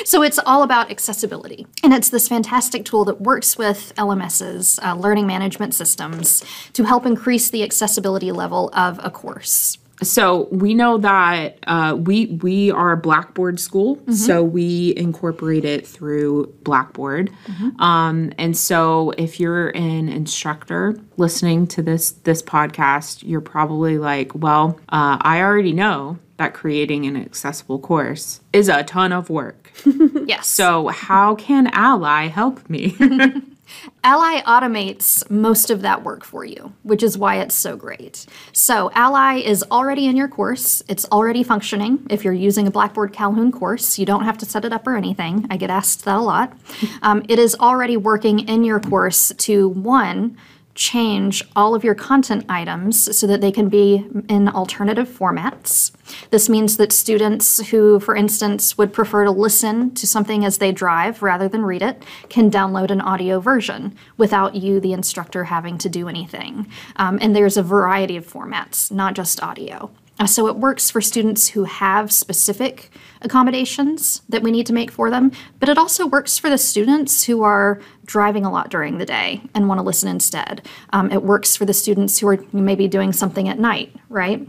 So 0.03 0.21
it's 0.21 0.37
all 0.39 0.63
about 0.63 0.91
accessibility. 0.91 1.65
And 1.81 1.93
it's 1.93 2.09
this 2.09 2.27
fantastic 2.27 2.83
tool 2.83 3.05
that 3.05 3.21
works 3.21 3.57
with 3.57 3.93
LMSs, 3.95 4.83
uh, 4.85 4.95
learning 4.95 5.27
management 5.27 5.73
systems, 5.73 6.43
to 6.73 6.83
help 6.83 7.05
increase 7.05 7.49
the 7.49 7.63
accessibility 7.63 8.31
level 8.33 8.69
of 8.73 8.99
a 9.01 9.09
course. 9.09 9.77
So 10.03 10.47
we 10.51 10.75
know 10.75 10.99
that 10.99 11.57
uh, 11.65 11.95
we 11.99 12.27
we 12.27 12.69
are 12.69 12.91
a 12.91 12.97
Blackboard 12.97 13.59
school, 13.59 13.99
so 14.13 14.43
we 14.43 14.93
incorporate 14.95 15.65
it 15.65 15.87
through 15.87 16.53
Blackboard. 16.61 17.31
Um, 17.79 18.31
and 18.37 18.55
so 18.55 19.11
if 19.17 19.39
you're 19.39 19.69
an 19.69 20.07
instructor 20.09 20.99
listening 21.17 21.65
to 21.67 21.81
this 21.81 22.11
this 22.11 22.43
podcast, 22.43 23.23
you're 23.27 23.41
probably 23.41 23.97
like, 23.97 24.33
well, 24.35 24.79
uh, 24.89 25.17
I 25.19 25.41
already 25.41 25.73
know 25.73 26.19
that 26.37 26.53
creating 26.53 27.07
an 27.07 27.15
accessible 27.17 27.79
course 27.79 28.41
is 28.53 28.69
a 28.69 28.83
ton 28.83 29.11
of 29.11 29.29
work. 29.31 29.71
Yes. 30.27 30.45
So 30.47 30.89
how 30.89 31.35
can 31.35 31.67
Ally 31.73 32.27
help 32.27 32.69
me? 32.69 32.95
Ally 34.03 34.41
automates 34.41 35.29
most 35.29 35.69
of 35.69 35.81
that 35.81 36.03
work 36.03 36.23
for 36.23 36.45
you, 36.45 36.73
which 36.83 37.03
is 37.03 37.17
why 37.17 37.35
it's 37.35 37.55
so 37.55 37.75
great. 37.75 38.25
So, 38.53 38.91
Ally 38.93 39.35
is 39.35 39.63
already 39.71 40.07
in 40.07 40.15
your 40.15 40.27
course. 40.27 40.81
It's 40.87 41.05
already 41.05 41.43
functioning. 41.43 42.05
If 42.09 42.23
you're 42.23 42.33
using 42.33 42.67
a 42.67 42.71
Blackboard 42.71 43.13
Calhoun 43.13 43.51
course, 43.51 43.99
you 43.99 44.05
don't 44.05 44.23
have 44.23 44.37
to 44.39 44.45
set 44.45 44.65
it 44.65 44.73
up 44.73 44.87
or 44.87 44.95
anything. 44.95 45.45
I 45.49 45.57
get 45.57 45.69
asked 45.69 46.05
that 46.05 46.17
a 46.17 46.21
lot. 46.21 46.53
Um, 47.01 47.23
it 47.27 47.39
is 47.39 47.55
already 47.55 47.97
working 47.97 48.39
in 48.39 48.63
your 48.63 48.79
course 48.79 49.33
to 49.37 49.69
one, 49.69 50.37
change 50.77 51.43
all 51.55 51.73
of 51.73 51.83
your 51.83 51.95
content 51.95 52.45
items 52.47 53.17
so 53.17 53.25
that 53.25 53.41
they 53.41 53.51
can 53.51 53.67
be 53.67 54.05
in 54.29 54.47
alternative 54.47 55.09
formats. 55.09 55.91
This 56.29 56.47
means 56.47 56.77
that 56.77 56.93
students 56.93 57.67
who, 57.69 57.99
for 57.99 58.15
instance, 58.15 58.77
would 58.77 58.93
prefer 58.93 59.25
to 59.25 59.31
listen 59.31 59.93
to 59.95 60.05
something 60.05 60.45
as 60.45 60.59
they 60.59 60.71
drive 60.71 61.23
rather 61.23 61.49
than 61.49 61.65
read 61.65 61.81
it 61.81 62.03
can 62.29 62.51
download 62.51 62.91
an 62.91 63.01
audio 63.01 63.39
version 63.39 63.95
without 64.17 64.55
you, 64.55 64.79
the 64.79 64.93
instructor, 64.93 65.45
having 65.45 65.79
to 65.79 65.89
do 65.89 66.07
anything. 66.07 66.67
Um, 66.97 67.17
and 67.21 67.35
there's 67.35 67.57
a 67.57 67.63
variety 67.63 68.15
of 68.15 68.31
formats, 68.31 68.91
not 68.91 69.15
just 69.15 69.41
audio. 69.41 69.89
Uh, 70.19 70.25
so 70.25 70.47
it 70.47 70.55
works 70.55 70.89
for 70.89 71.01
students 71.01 71.49
who 71.49 71.65
have 71.65 72.11
specific 72.11 72.91
accommodations 73.21 74.21
that 74.29 74.41
we 74.41 74.51
need 74.51 74.65
to 74.65 74.73
make 74.73 74.91
for 74.91 75.09
them, 75.09 75.31
but 75.59 75.69
it 75.69 75.77
also 75.77 76.07
works 76.07 76.37
for 76.37 76.49
the 76.49 76.57
students 76.57 77.23
who 77.25 77.43
are 77.43 77.79
driving 78.05 78.45
a 78.45 78.51
lot 78.51 78.69
during 78.69 78.97
the 78.97 79.05
day 79.05 79.41
and 79.53 79.67
want 79.67 79.79
to 79.79 79.83
listen 79.83 80.09
instead. 80.09 80.65
Um, 80.91 81.11
it 81.11 81.23
works 81.23 81.55
for 81.55 81.65
the 81.65 81.73
students 81.73 82.19
who 82.19 82.27
are 82.27 82.43
maybe 82.51 82.87
doing 82.87 83.13
something 83.13 83.47
at 83.47 83.59
night, 83.59 83.95
right? 84.09 84.47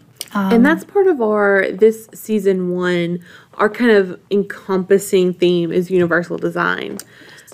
and 0.52 0.64
that's 0.64 0.84
part 0.84 1.06
of 1.06 1.20
our 1.20 1.70
this 1.72 2.08
season 2.12 2.70
one 2.70 3.18
our 3.54 3.68
kind 3.68 3.90
of 3.90 4.20
encompassing 4.30 5.32
theme 5.32 5.72
is 5.72 5.90
universal 5.90 6.36
design 6.36 6.98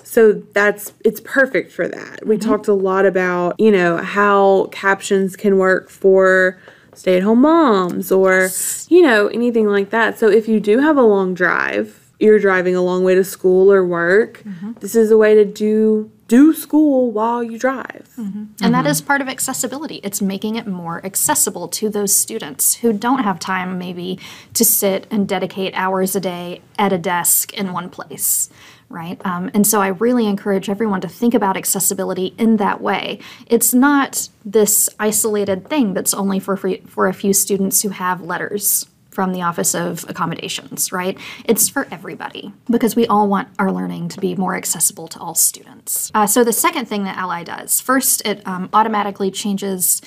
so 0.03 0.33
that's 0.53 0.93
it's 1.03 1.21
perfect 1.21 1.71
for 1.71 1.87
that 1.87 2.25
we 2.25 2.37
talked 2.37 2.67
a 2.67 2.73
lot 2.73 3.05
about 3.05 3.57
you 3.59 3.71
know 3.71 3.97
how 3.97 4.65
captions 4.71 5.35
can 5.35 5.57
work 5.57 5.89
for 5.89 6.59
stay-at-home 6.95 7.41
moms 7.41 8.11
or 8.11 8.49
you 8.87 9.01
know 9.01 9.27
anything 9.27 9.67
like 9.67 9.89
that. 9.91 10.17
So 10.17 10.29
if 10.29 10.47
you 10.47 10.59
do 10.59 10.79
have 10.79 10.97
a 10.97 11.03
long 11.03 11.33
drive 11.33 12.01
you're 12.17 12.39
driving 12.39 12.77
a 12.77 12.81
long 12.81 13.03
way 13.03 13.13
to 13.13 13.25
school 13.25 13.69
or 13.71 13.85
work 13.85 14.41
mm-hmm. 14.43 14.71
this 14.79 14.95
is 14.95 15.11
a 15.11 15.17
way 15.17 15.35
to 15.35 15.43
do 15.43 16.09
do 16.27 16.53
school 16.53 17.11
while 17.11 17.43
you 17.43 17.59
drive. 17.59 18.09
Mm-hmm. 18.17 18.37
And 18.39 18.49
mm-hmm. 18.57 18.71
that 18.71 18.87
is 18.87 19.01
part 19.01 19.21
of 19.21 19.27
accessibility. 19.27 19.95
It's 19.97 20.21
making 20.21 20.55
it 20.55 20.65
more 20.65 21.05
accessible 21.05 21.67
to 21.69 21.89
those 21.89 22.15
students 22.15 22.75
who 22.75 22.93
don't 22.93 23.23
have 23.23 23.39
time, 23.39 23.77
maybe, 23.77 24.19
to 24.53 24.65
sit 24.65 25.05
and 25.11 25.27
dedicate 25.27 25.73
hours 25.75 26.15
a 26.15 26.19
day 26.19 26.61
at 26.79 26.91
a 26.91 26.97
desk 26.97 27.53
in 27.53 27.73
one 27.73 27.89
place, 27.89 28.49
right? 28.89 29.19
Um, 29.25 29.49
and 29.53 29.65
so 29.65 29.81
I 29.81 29.87
really 29.87 30.27
encourage 30.27 30.69
everyone 30.69 31.01
to 31.01 31.07
think 31.07 31.33
about 31.33 31.57
accessibility 31.57 32.33
in 32.37 32.57
that 32.57 32.81
way. 32.81 33.19
It's 33.47 33.73
not 33.73 34.29
this 34.43 34.89
isolated 34.99 35.67
thing 35.67 35.93
that's 35.93 36.13
only 36.13 36.39
for, 36.39 36.55
for, 36.55 36.75
for 36.87 37.07
a 37.07 37.13
few 37.13 37.33
students 37.33 37.81
who 37.81 37.89
have 37.89 38.21
letters 38.21 38.85
from 39.15 39.31
the 39.31 39.41
Office 39.41 39.73
of 39.73 40.05
Accommodations, 40.09 40.91
right? 40.91 41.17
It's 41.45 41.69
for 41.69 41.87
everybody 41.89 42.51
because 42.69 42.97
we 42.97 43.07
all 43.07 43.29
want 43.29 43.47
our 43.57 43.71
learning 43.71 44.09
to 44.09 44.19
be 44.19 44.35
more 44.35 44.55
accessible 44.55 45.07
to 45.07 45.19
all 45.19 45.33
students. 45.33 46.11
Uh, 46.13 46.27
so, 46.27 46.43
the 46.43 46.51
second 46.51 46.87
thing 46.87 47.05
that 47.05 47.17
Ally 47.17 47.43
does 47.43 47.79
first, 47.79 48.25
it 48.27 48.45
um, 48.45 48.69
automatically 48.73 49.31
changes 49.31 50.01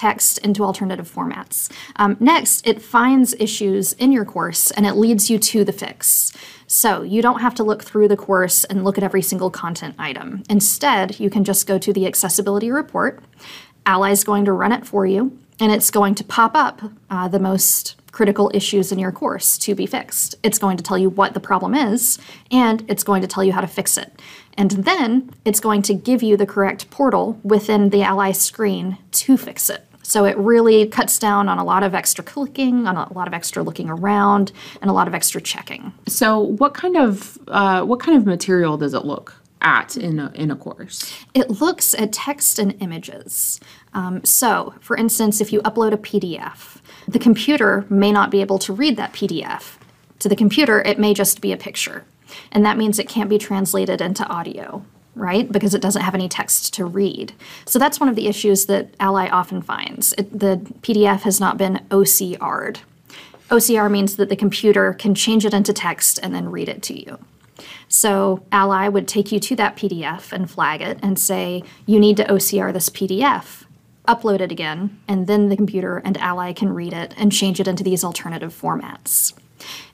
text 0.00 0.38
into 0.38 0.64
alternative 0.64 1.12
formats. 1.12 1.70
Um, 1.96 2.16
next, 2.18 2.66
it 2.66 2.80
finds 2.80 3.34
issues 3.34 3.92
in 3.94 4.12
your 4.12 4.24
course 4.24 4.70
and 4.70 4.86
it 4.86 4.94
leads 4.94 5.28
you 5.28 5.38
to 5.38 5.62
the 5.62 5.72
fix. 5.72 6.32
So 6.66 7.02
you 7.02 7.20
don't 7.20 7.40
have 7.40 7.54
to 7.56 7.62
look 7.62 7.82
through 7.84 8.08
the 8.08 8.16
course 8.16 8.64
and 8.64 8.82
look 8.82 8.96
at 8.96 9.04
every 9.04 9.20
single 9.20 9.50
content 9.50 9.94
item. 9.98 10.42
Instead, 10.48 11.20
you 11.20 11.28
can 11.28 11.44
just 11.44 11.66
go 11.66 11.78
to 11.78 11.92
the 11.92 12.06
accessibility 12.06 12.70
report. 12.70 13.22
Ally 13.84 14.10
is 14.10 14.24
going 14.24 14.46
to 14.46 14.52
run 14.52 14.72
it 14.72 14.86
for 14.86 15.04
you, 15.04 15.38
and 15.58 15.72
it's 15.72 15.90
going 15.90 16.14
to 16.14 16.24
pop 16.24 16.54
up 16.54 16.80
uh, 17.10 17.28
the 17.28 17.38
most 17.38 17.96
critical 18.12 18.50
issues 18.54 18.92
in 18.92 18.98
your 18.98 19.12
course 19.12 19.58
to 19.58 19.74
be 19.74 19.86
fixed. 19.86 20.34
It's 20.42 20.58
going 20.58 20.76
to 20.76 20.82
tell 20.82 20.98
you 20.98 21.10
what 21.10 21.34
the 21.34 21.40
problem 21.40 21.74
is, 21.74 22.18
and 22.50 22.84
it's 22.88 23.04
going 23.04 23.22
to 23.22 23.28
tell 23.28 23.44
you 23.44 23.52
how 23.52 23.60
to 23.60 23.66
fix 23.66 23.98
it. 23.98 24.20
And 24.56 24.70
then 24.70 25.30
it's 25.44 25.60
going 25.60 25.82
to 25.82 25.94
give 25.94 26.22
you 26.22 26.36
the 26.36 26.46
correct 26.46 26.90
portal 26.90 27.38
within 27.42 27.90
the 27.90 28.02
Ally 28.02 28.32
screen 28.32 28.98
to 29.12 29.36
fix 29.36 29.68
it. 29.68 29.89
So 30.10 30.24
it 30.24 30.36
really 30.38 30.88
cuts 30.88 31.20
down 31.20 31.48
on 31.48 31.58
a 31.58 31.64
lot 31.64 31.84
of 31.84 31.94
extra 31.94 32.24
clicking, 32.24 32.88
on 32.88 32.96
a 32.96 33.12
lot 33.12 33.28
of 33.28 33.32
extra 33.32 33.62
looking 33.62 33.88
around, 33.88 34.50
and 34.82 34.90
a 34.90 34.92
lot 34.92 35.06
of 35.06 35.14
extra 35.14 35.40
checking. 35.40 35.92
so 36.08 36.40
what 36.40 36.74
kind 36.74 36.96
of 36.96 37.38
uh, 37.46 37.84
what 37.84 38.00
kind 38.00 38.18
of 38.18 38.26
material 38.26 38.76
does 38.76 38.92
it 38.92 39.04
look 39.04 39.36
at 39.62 39.96
in 39.96 40.18
a, 40.18 40.32
in 40.34 40.50
a 40.50 40.56
course? 40.56 41.14
It 41.32 41.48
looks 41.60 41.94
at 41.94 42.12
text 42.12 42.58
and 42.58 42.74
images. 42.82 43.60
Um, 43.94 44.24
so, 44.24 44.74
for 44.80 44.96
instance, 44.96 45.40
if 45.40 45.52
you 45.52 45.60
upload 45.60 45.92
a 45.92 45.96
PDF, 45.96 46.78
the 47.06 47.20
computer 47.20 47.86
may 47.88 48.10
not 48.10 48.32
be 48.32 48.40
able 48.40 48.58
to 48.60 48.72
read 48.72 48.96
that 48.96 49.12
PDF. 49.12 49.76
To 50.18 50.28
the 50.28 50.34
computer, 50.34 50.82
it 50.82 50.98
may 50.98 51.14
just 51.14 51.40
be 51.40 51.52
a 51.52 51.56
picture. 51.56 52.04
And 52.50 52.66
that 52.66 52.76
means 52.76 52.98
it 52.98 53.08
can't 53.08 53.30
be 53.30 53.38
translated 53.38 54.00
into 54.00 54.26
audio, 54.26 54.84
right? 55.14 55.50
Because 55.50 55.74
it 55.74 55.82
doesn't 55.82 56.02
have 56.02 56.14
any 56.14 56.28
text 56.28 56.72
to 56.74 56.84
read. 56.84 57.32
So 57.66 57.78
that's 57.78 58.00
one 58.00 58.08
of 58.08 58.16
the 58.16 58.28
issues 58.28 58.66
that 58.66 58.94
Ally 59.00 59.28
often 59.28 59.62
finds. 59.62 60.12
It, 60.14 60.38
the 60.38 60.60
PDF 60.82 61.22
has 61.22 61.40
not 61.40 61.58
been 61.58 61.84
OCR'd. 61.90 62.80
OCR 63.50 63.90
means 63.90 64.16
that 64.16 64.28
the 64.28 64.36
computer 64.36 64.94
can 64.94 65.14
change 65.14 65.44
it 65.44 65.52
into 65.52 65.72
text 65.72 66.20
and 66.22 66.34
then 66.34 66.50
read 66.50 66.68
it 66.68 66.82
to 66.84 66.98
you. 66.98 67.18
So 67.88 68.44
Ally 68.52 68.88
would 68.88 69.08
take 69.08 69.32
you 69.32 69.40
to 69.40 69.56
that 69.56 69.76
PDF 69.76 70.32
and 70.32 70.48
flag 70.48 70.80
it 70.80 70.98
and 71.02 71.18
say, 71.18 71.64
you 71.86 71.98
need 71.98 72.16
to 72.18 72.24
OCR 72.24 72.72
this 72.72 72.88
PDF. 72.88 73.64
Upload 74.06 74.40
it 74.40 74.50
again, 74.50 74.98
and 75.06 75.26
then 75.26 75.48
the 75.48 75.56
computer 75.56 75.98
and 75.98 76.16
Ally 76.18 76.52
can 76.52 76.72
read 76.72 76.92
it 76.92 77.14
and 77.16 77.30
change 77.30 77.60
it 77.60 77.68
into 77.68 77.84
these 77.84 78.02
alternative 78.02 78.56
formats. 78.58 79.34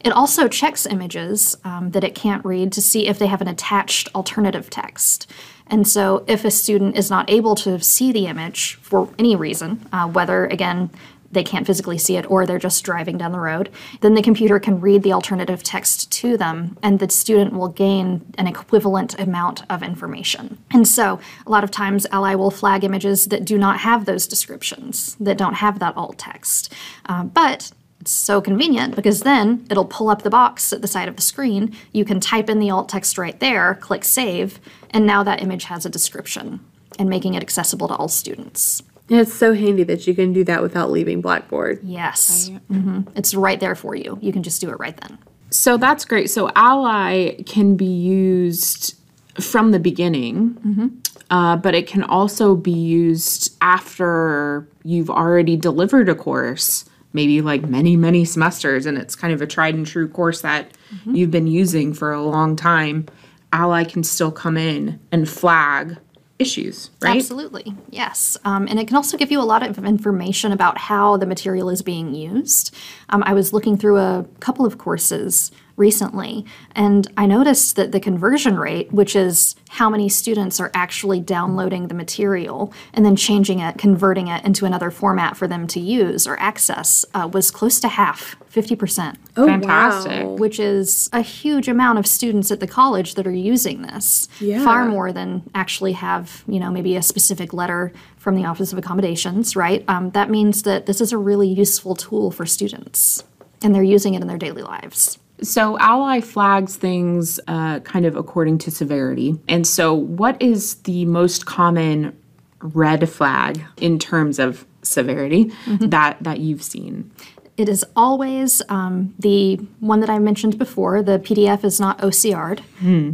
It 0.00 0.12
also 0.12 0.48
checks 0.48 0.86
images 0.86 1.56
um, 1.64 1.90
that 1.90 2.04
it 2.04 2.14
can't 2.14 2.44
read 2.44 2.72
to 2.72 2.82
see 2.82 3.06
if 3.06 3.18
they 3.18 3.26
have 3.26 3.40
an 3.40 3.48
attached 3.48 4.14
alternative 4.14 4.70
text. 4.70 5.30
And 5.68 5.86
so, 5.86 6.24
if 6.28 6.44
a 6.44 6.50
student 6.50 6.96
is 6.96 7.10
not 7.10 7.28
able 7.28 7.56
to 7.56 7.80
see 7.80 8.12
the 8.12 8.26
image 8.26 8.76
for 8.76 9.08
any 9.18 9.34
reason, 9.34 9.86
uh, 9.92 10.06
whether 10.06 10.46
again 10.46 10.90
they 11.32 11.42
can't 11.42 11.66
physically 11.66 11.98
see 11.98 12.16
it 12.16 12.28
or 12.30 12.46
they're 12.46 12.58
just 12.58 12.84
driving 12.84 13.18
down 13.18 13.32
the 13.32 13.40
road, 13.40 13.70
then 14.00 14.14
the 14.14 14.22
computer 14.22 14.58
can 14.58 14.80
read 14.80 15.02
the 15.02 15.12
alternative 15.12 15.62
text 15.62 16.10
to 16.10 16.36
them 16.36 16.78
and 16.82 16.98
the 16.98 17.10
student 17.10 17.52
will 17.52 17.68
gain 17.68 18.24
an 18.38 18.46
equivalent 18.46 19.18
amount 19.18 19.62
of 19.70 19.82
information. 19.82 20.58
And 20.72 20.86
so, 20.86 21.20
a 21.46 21.50
lot 21.50 21.64
of 21.64 21.70
times, 21.70 22.06
Ally 22.12 22.34
will 22.34 22.50
flag 22.50 22.84
images 22.84 23.26
that 23.26 23.44
do 23.44 23.58
not 23.58 23.80
have 23.80 24.04
those 24.04 24.26
descriptions, 24.26 25.16
that 25.20 25.38
don't 25.38 25.54
have 25.54 25.78
that 25.80 25.96
alt 25.96 26.18
text. 26.18 26.72
Uh, 27.06 27.24
but 27.24 27.72
it's 28.00 28.10
so 28.12 28.40
convenient 28.40 28.94
because 28.94 29.20
then 29.20 29.66
it'll 29.70 29.84
pull 29.86 30.08
up 30.10 30.22
the 30.22 30.30
box 30.30 30.72
at 30.72 30.82
the 30.82 30.88
side 30.88 31.08
of 31.08 31.16
the 31.16 31.22
screen. 31.22 31.74
You 31.92 32.04
can 32.04 32.20
type 32.20 32.48
in 32.50 32.58
the 32.58 32.70
alt 32.70 32.88
text 32.88 33.18
right 33.18 33.38
there, 33.40 33.74
click 33.76 34.04
save, 34.04 34.60
and 34.90 35.06
now 35.06 35.22
that 35.24 35.42
image 35.42 35.64
has 35.64 35.84
a 35.86 35.90
description 35.90 36.60
and 36.98 37.08
making 37.08 37.34
it 37.34 37.42
accessible 37.42 37.88
to 37.88 37.94
all 37.96 38.08
students. 38.08 38.82
And 39.08 39.20
it's 39.20 39.32
so 39.34 39.54
handy 39.54 39.82
that 39.84 40.06
you 40.06 40.14
can 40.14 40.32
do 40.32 40.42
that 40.44 40.62
without 40.62 40.90
leaving 40.90 41.20
Blackboard. 41.20 41.80
Yes. 41.82 42.50
hmm 42.68 43.02
It's 43.14 43.34
right 43.34 43.60
there 43.60 43.74
for 43.74 43.94
you. 43.94 44.18
You 44.20 44.32
can 44.32 44.42
just 44.42 44.60
do 44.60 44.68
it 44.70 44.78
right 44.78 44.96
then. 44.96 45.18
So 45.50 45.76
that's 45.76 46.04
great. 46.04 46.28
So 46.28 46.50
Ally 46.56 47.34
can 47.46 47.76
be 47.76 47.84
used 47.86 48.94
from 49.40 49.70
the 49.70 49.78
beginning, 49.78 51.00
uh, 51.30 51.56
but 51.56 51.74
it 51.74 51.86
can 51.86 52.02
also 52.02 52.56
be 52.56 52.72
used 52.72 53.54
after 53.60 54.66
you've 54.82 55.10
already 55.10 55.56
delivered 55.56 56.08
a 56.08 56.14
course, 56.14 56.84
maybe 57.16 57.40
like 57.40 57.62
many, 57.62 57.96
many 57.96 58.24
semesters, 58.24 58.86
and 58.86 58.96
it's 58.96 59.16
kind 59.16 59.32
of 59.32 59.42
a 59.42 59.46
tried 59.46 59.74
and 59.74 59.86
true 59.86 60.06
course 60.06 60.42
that 60.42 60.76
you've 61.06 61.32
been 61.32 61.48
using 61.48 61.92
for 61.92 62.12
a 62.12 62.22
long 62.22 62.54
time. 62.54 63.06
Ally 63.52 63.82
can 63.84 64.04
still 64.04 64.30
come 64.30 64.56
in 64.56 65.00
and 65.10 65.28
flag 65.28 65.96
issues, 66.38 66.90
right? 67.00 67.16
Absolutely, 67.16 67.74
yes. 67.90 68.36
Um, 68.44 68.68
and 68.68 68.78
it 68.78 68.86
can 68.86 68.96
also 68.96 69.16
give 69.16 69.32
you 69.32 69.40
a 69.40 69.48
lot 69.48 69.66
of 69.66 69.78
information 69.78 70.52
about 70.52 70.76
how 70.76 71.16
the 71.16 71.26
material 71.26 71.70
is 71.70 71.80
being 71.80 72.14
used. 72.14 72.74
Um, 73.08 73.22
I 73.24 73.32
was 73.32 73.52
looking 73.54 73.78
through 73.78 73.96
a 73.98 74.26
couple 74.40 74.66
of 74.66 74.76
courses 74.76 75.50
recently, 75.76 76.44
and 76.74 77.06
I 77.16 77.26
noticed 77.26 77.76
that 77.76 77.92
the 77.92 78.00
conversion 78.00 78.58
rate, 78.58 78.92
which 78.92 79.14
is 79.14 79.54
how 79.68 79.90
many 79.90 80.08
students 80.08 80.58
are 80.58 80.70
actually 80.72 81.20
downloading 81.20 81.88
the 81.88 81.94
material 81.94 82.72
and 82.94 83.04
then 83.04 83.16
changing 83.16 83.60
it, 83.60 83.76
converting 83.78 84.28
it 84.28 84.44
into 84.44 84.64
another 84.64 84.90
format 84.90 85.36
for 85.36 85.46
them 85.46 85.66
to 85.68 85.80
use 85.80 86.26
or 86.26 86.38
access, 86.40 87.04
uh, 87.14 87.28
was 87.30 87.50
close 87.50 87.78
to 87.80 87.88
half, 87.88 88.36
50%. 88.50 89.16
Oh, 89.36 89.46
Fantastic. 89.46 90.24
wow. 90.24 90.30
Which 90.30 90.58
is 90.58 91.10
a 91.12 91.20
huge 91.20 91.68
amount 91.68 91.98
of 91.98 92.06
students 92.06 92.50
at 92.50 92.60
the 92.60 92.66
college 92.66 93.14
that 93.14 93.26
are 93.26 93.30
using 93.30 93.82
this. 93.82 94.28
Yeah. 94.40 94.64
Far 94.64 94.86
more 94.86 95.12
than 95.12 95.42
actually 95.54 95.92
have, 95.92 96.42
you 96.48 96.58
know, 96.58 96.70
maybe 96.70 96.96
a 96.96 97.02
specific 97.02 97.52
letter 97.52 97.92
from 98.16 98.34
the 98.34 98.44
Office 98.46 98.72
of 98.72 98.78
Accommodations, 98.78 99.54
right? 99.54 99.84
Um, 99.88 100.10
that 100.10 100.30
means 100.30 100.62
that 100.62 100.86
this 100.86 101.00
is 101.00 101.12
a 101.12 101.18
really 101.18 101.48
useful 101.48 101.94
tool 101.94 102.30
for 102.30 102.46
students 102.46 103.22
and 103.62 103.74
they're 103.74 103.82
using 103.82 104.14
it 104.14 104.22
in 104.22 104.28
their 104.28 104.38
daily 104.38 104.62
lives. 104.62 105.18
So, 105.42 105.78
Ally 105.78 106.20
flags 106.20 106.76
things 106.76 107.38
uh, 107.46 107.80
kind 107.80 108.06
of 108.06 108.16
according 108.16 108.58
to 108.58 108.70
severity. 108.70 109.38
And 109.48 109.66
so, 109.66 109.92
what 109.94 110.40
is 110.40 110.76
the 110.82 111.04
most 111.04 111.46
common 111.46 112.16
red 112.60 113.08
flag 113.08 113.62
in 113.76 113.98
terms 113.98 114.38
of 114.38 114.66
severity 114.82 115.52
that, 115.66 116.16
that 116.22 116.40
you've 116.40 116.62
seen? 116.62 117.10
It 117.56 117.70
is 117.70 117.84
always 117.96 118.60
um, 118.68 119.14
the 119.18 119.56
one 119.80 120.00
that 120.00 120.10
I 120.10 120.18
mentioned 120.18 120.58
before. 120.58 121.02
The 121.02 121.18
PDF 121.18 121.64
is 121.64 121.80
not 121.80 121.98
OCR'd, 122.00 122.62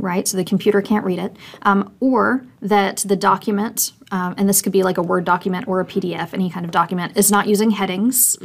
right? 0.01 0.27
So 0.27 0.37
the 0.37 0.45
computer 0.45 0.83
can't 0.83 1.05
read 1.05 1.21
it, 1.21 1.37
um, 1.63 1.93
or 2.01 2.45
that 2.61 3.05
the 3.07 3.15
document, 3.15 3.93
um, 4.11 4.35
and 4.37 4.49
this 4.49 4.61
could 4.61 4.73
be 4.73 4.83
like 4.83 4.99
a 4.99 5.03
Word 5.03 5.25
document 5.25 5.69
or 5.69 5.79
a 5.81 5.85
PDF, 5.85 6.35
any 6.35 6.51
kind 6.51 6.65
of 6.65 6.73
document, 6.73 7.17
is 7.17 7.31
not 7.31 7.47
using 7.47 7.71
headings 7.71 8.37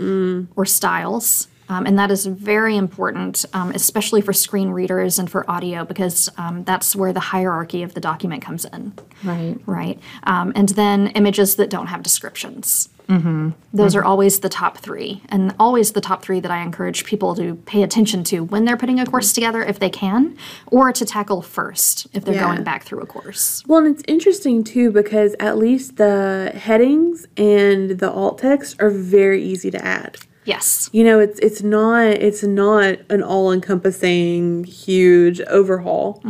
or 0.55 0.65
styles. 0.65 1.47
Um, 1.69 1.85
and 1.85 1.99
that 1.99 2.11
is 2.11 2.25
very 2.25 2.77
important, 2.77 3.45
um, 3.53 3.71
especially 3.71 4.21
for 4.21 4.33
screen 4.33 4.69
readers 4.69 5.19
and 5.19 5.29
for 5.29 5.49
audio, 5.49 5.83
because 5.85 6.29
um, 6.37 6.63
that's 6.63 6.95
where 6.95 7.11
the 7.13 7.19
hierarchy 7.19 7.83
of 7.83 7.93
the 7.93 7.99
document 7.99 8.41
comes 8.41 8.63
in 8.65 8.93
Right. 9.23 9.57
right? 9.65 9.99
Um, 10.23 10.53
and 10.55 10.69
then 10.69 11.07
images 11.07 11.55
that 11.55 11.69
don't 11.69 11.87
have 11.87 12.03
descriptions. 12.03 12.89
Those 13.73 13.95
are 13.95 14.03
always 14.03 14.41
the 14.41 14.49
top 14.49 14.79
three, 14.79 15.21
and 15.29 15.55
always 15.59 15.93
the 15.93 16.01
top 16.01 16.21
three 16.23 16.41
that 16.41 16.51
I 16.51 16.61
encourage 16.61 17.05
people 17.05 17.35
to 17.35 17.55
pay 17.65 17.81
attention 17.83 18.25
to 18.25 18.43
when 18.43 18.65
they're 18.65 18.75
putting 18.75 18.99
a 18.99 19.05
course 19.05 19.31
together, 19.31 19.63
if 19.63 19.79
they 19.79 19.89
can, 19.89 20.35
or 20.65 20.91
to 20.91 21.05
tackle 21.05 21.41
first 21.41 22.07
if 22.13 22.25
they're 22.25 22.33
Yeah. 22.35 22.41
going 22.53 22.63
back 22.65 22.83
through 22.83 22.99
a 22.99 23.05
course. 23.05 23.63
Well, 23.65 23.79
and 23.79 23.87
it's 23.95 24.03
interesting 24.09 24.61
too 24.65 24.91
because 24.91 25.35
at 25.39 25.57
least 25.57 25.95
the 25.95 26.51
headings 26.53 27.25
and 27.37 27.91
the 27.91 28.11
alt 28.11 28.39
text 28.39 28.75
are 28.81 28.89
very 28.89 29.41
easy 29.41 29.71
to 29.71 29.85
add. 29.85 30.17
Yes. 30.47 30.89
You 30.93 31.03
know, 31.03 31.19
it's 31.19 31.37
it's 31.39 31.61
not 31.61 32.05
it's 32.05 32.41
not 32.41 32.99
an 33.09 33.21
all 33.21 33.51
encompassing 33.51 34.63
huge 34.63 35.41
overhaul. 35.41 36.21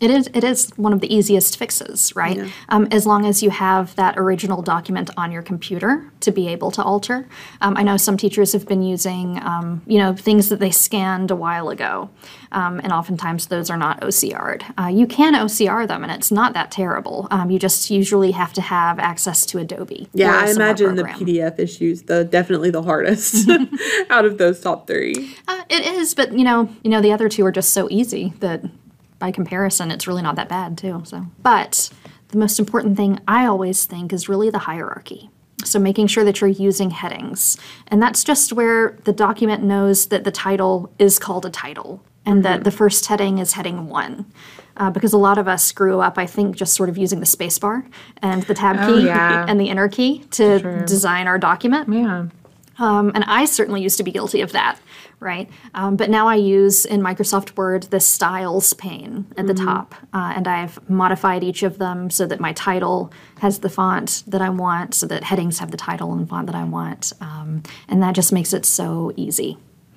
It 0.00 0.10
is. 0.10 0.30
It 0.32 0.44
is 0.44 0.70
one 0.76 0.92
of 0.92 1.00
the 1.00 1.12
easiest 1.12 1.58
fixes, 1.58 2.14
right? 2.14 2.38
Um, 2.68 2.86
as 2.92 3.04
long 3.04 3.26
as 3.26 3.42
you 3.42 3.50
have 3.50 3.96
that 3.96 4.16
original 4.16 4.62
document 4.62 5.10
on 5.16 5.32
your 5.32 5.42
computer 5.42 6.12
to 6.20 6.30
be 6.30 6.46
able 6.48 6.70
to 6.70 6.82
alter. 6.84 7.28
Um, 7.60 7.76
I 7.76 7.82
know 7.82 7.96
some 7.96 8.16
teachers 8.16 8.52
have 8.52 8.66
been 8.66 8.82
using, 8.82 9.42
um, 9.42 9.82
you 9.86 9.98
know, 9.98 10.14
things 10.14 10.50
that 10.50 10.60
they 10.60 10.70
scanned 10.70 11.32
a 11.32 11.36
while 11.36 11.68
ago, 11.68 12.10
um, 12.54 12.80
and 12.80 12.92
oftentimes 12.92 13.48
those 13.48 13.70
are 13.70 13.76
not 13.76 14.00
OCR'd. 14.00 14.64
Uh, 14.78 14.86
you 14.86 15.06
can 15.06 15.34
OCR 15.34 15.86
them, 15.86 16.02
and 16.02 16.12
it's 16.12 16.30
not 16.30 16.54
that 16.54 16.70
terrible. 16.70 17.28
Um, 17.30 17.50
you 17.50 17.58
just 17.58 17.90
usually 17.90 18.30
have 18.30 18.52
to 18.54 18.62
have 18.62 18.98
access 18.98 19.44
to 19.46 19.58
Adobe. 19.58 20.08
Yeah, 20.14 20.40
I 20.44 20.50
imagine 20.50 20.94
the. 20.94 21.04
PDF 21.04 21.58
issues 21.58 22.02
the 22.02 22.24
definitely 22.24 22.70
the 22.70 22.82
hardest 22.82 23.48
out 24.10 24.24
of 24.24 24.38
those 24.38 24.60
top 24.60 24.86
three. 24.86 25.36
Uh, 25.46 25.62
it 25.68 25.84
is, 25.84 26.14
but 26.14 26.32
you 26.32 26.44
know, 26.44 26.68
you 26.82 26.90
know, 26.90 27.00
the 27.00 27.12
other 27.12 27.28
two 27.28 27.44
are 27.44 27.52
just 27.52 27.72
so 27.72 27.88
easy 27.90 28.32
that 28.40 28.62
by 29.18 29.30
comparison, 29.30 29.90
it's 29.90 30.06
really 30.06 30.22
not 30.22 30.36
that 30.36 30.48
bad 30.48 30.76
too. 30.78 31.02
So, 31.04 31.26
but 31.42 31.90
the 32.28 32.38
most 32.38 32.58
important 32.58 32.96
thing 32.96 33.20
I 33.26 33.46
always 33.46 33.86
think 33.86 34.12
is 34.12 34.28
really 34.28 34.50
the 34.50 34.60
hierarchy. 34.60 35.30
So 35.64 35.78
making 35.78 36.08
sure 36.08 36.24
that 36.24 36.40
you're 36.40 36.50
using 36.50 36.90
headings, 36.90 37.56
and 37.88 38.02
that's 38.02 38.22
just 38.24 38.52
where 38.52 38.98
the 39.04 39.12
document 39.12 39.62
knows 39.62 40.06
that 40.08 40.24
the 40.24 40.30
title 40.30 40.92
is 40.98 41.18
called 41.18 41.46
a 41.46 41.50
title, 41.50 42.02
and 42.26 42.44
that 42.44 42.64
the 42.64 42.70
first 42.70 43.06
heading 43.06 43.38
is 43.38 43.52
heading 43.52 43.88
one. 43.88 44.26
Uh, 44.76 44.90
because 44.90 45.12
a 45.12 45.18
lot 45.18 45.38
of 45.38 45.46
us 45.46 45.70
grew 45.70 46.00
up, 46.00 46.18
I 46.18 46.26
think, 46.26 46.56
just 46.56 46.74
sort 46.74 46.88
of 46.88 46.98
using 46.98 47.20
the 47.20 47.26
space 47.26 47.60
bar 47.60 47.86
and 48.20 48.42
the 48.42 48.54
tab 48.54 48.76
key 48.88 49.04
yeah. 49.06 49.46
and 49.48 49.60
the 49.60 49.70
enter 49.70 49.88
key 49.88 50.24
to 50.32 50.84
design 50.84 51.28
our 51.28 51.38
document. 51.38 51.88
Yeah. 51.92 52.26
Um, 52.78 53.12
and 53.14 53.24
I 53.24 53.44
certainly 53.44 53.82
used 53.82 53.96
to 53.98 54.02
be 54.02 54.10
guilty 54.10 54.40
of 54.40 54.52
that, 54.52 54.80
right? 55.20 55.48
Um, 55.74 55.96
but 55.96 56.10
now 56.10 56.26
I 56.26 56.34
use 56.36 56.84
in 56.84 57.00
Microsoft 57.00 57.56
Word 57.56 57.84
the 57.84 58.00
styles 58.00 58.74
pane 58.74 59.26
at 59.36 59.46
the 59.46 59.54
top, 59.54 59.94
uh, 60.12 60.32
and 60.34 60.48
I've 60.48 60.88
modified 60.88 61.44
each 61.44 61.62
of 61.62 61.78
them 61.78 62.10
so 62.10 62.26
that 62.26 62.40
my 62.40 62.52
title 62.52 63.12
has 63.38 63.60
the 63.60 63.70
font 63.70 64.24
that 64.26 64.42
I 64.42 64.48
want, 64.48 64.94
so 64.94 65.06
that 65.06 65.24
headings 65.24 65.58
have 65.58 65.70
the 65.70 65.76
title 65.76 66.12
and 66.12 66.28
font 66.28 66.46
that 66.46 66.56
I 66.56 66.64
want, 66.64 67.12
um, 67.20 67.62
and 67.88 68.02
that 68.02 68.14
just 68.14 68.32
makes 68.32 68.52
it 68.52 68.66
so 68.66 69.12
easy. 69.16 69.56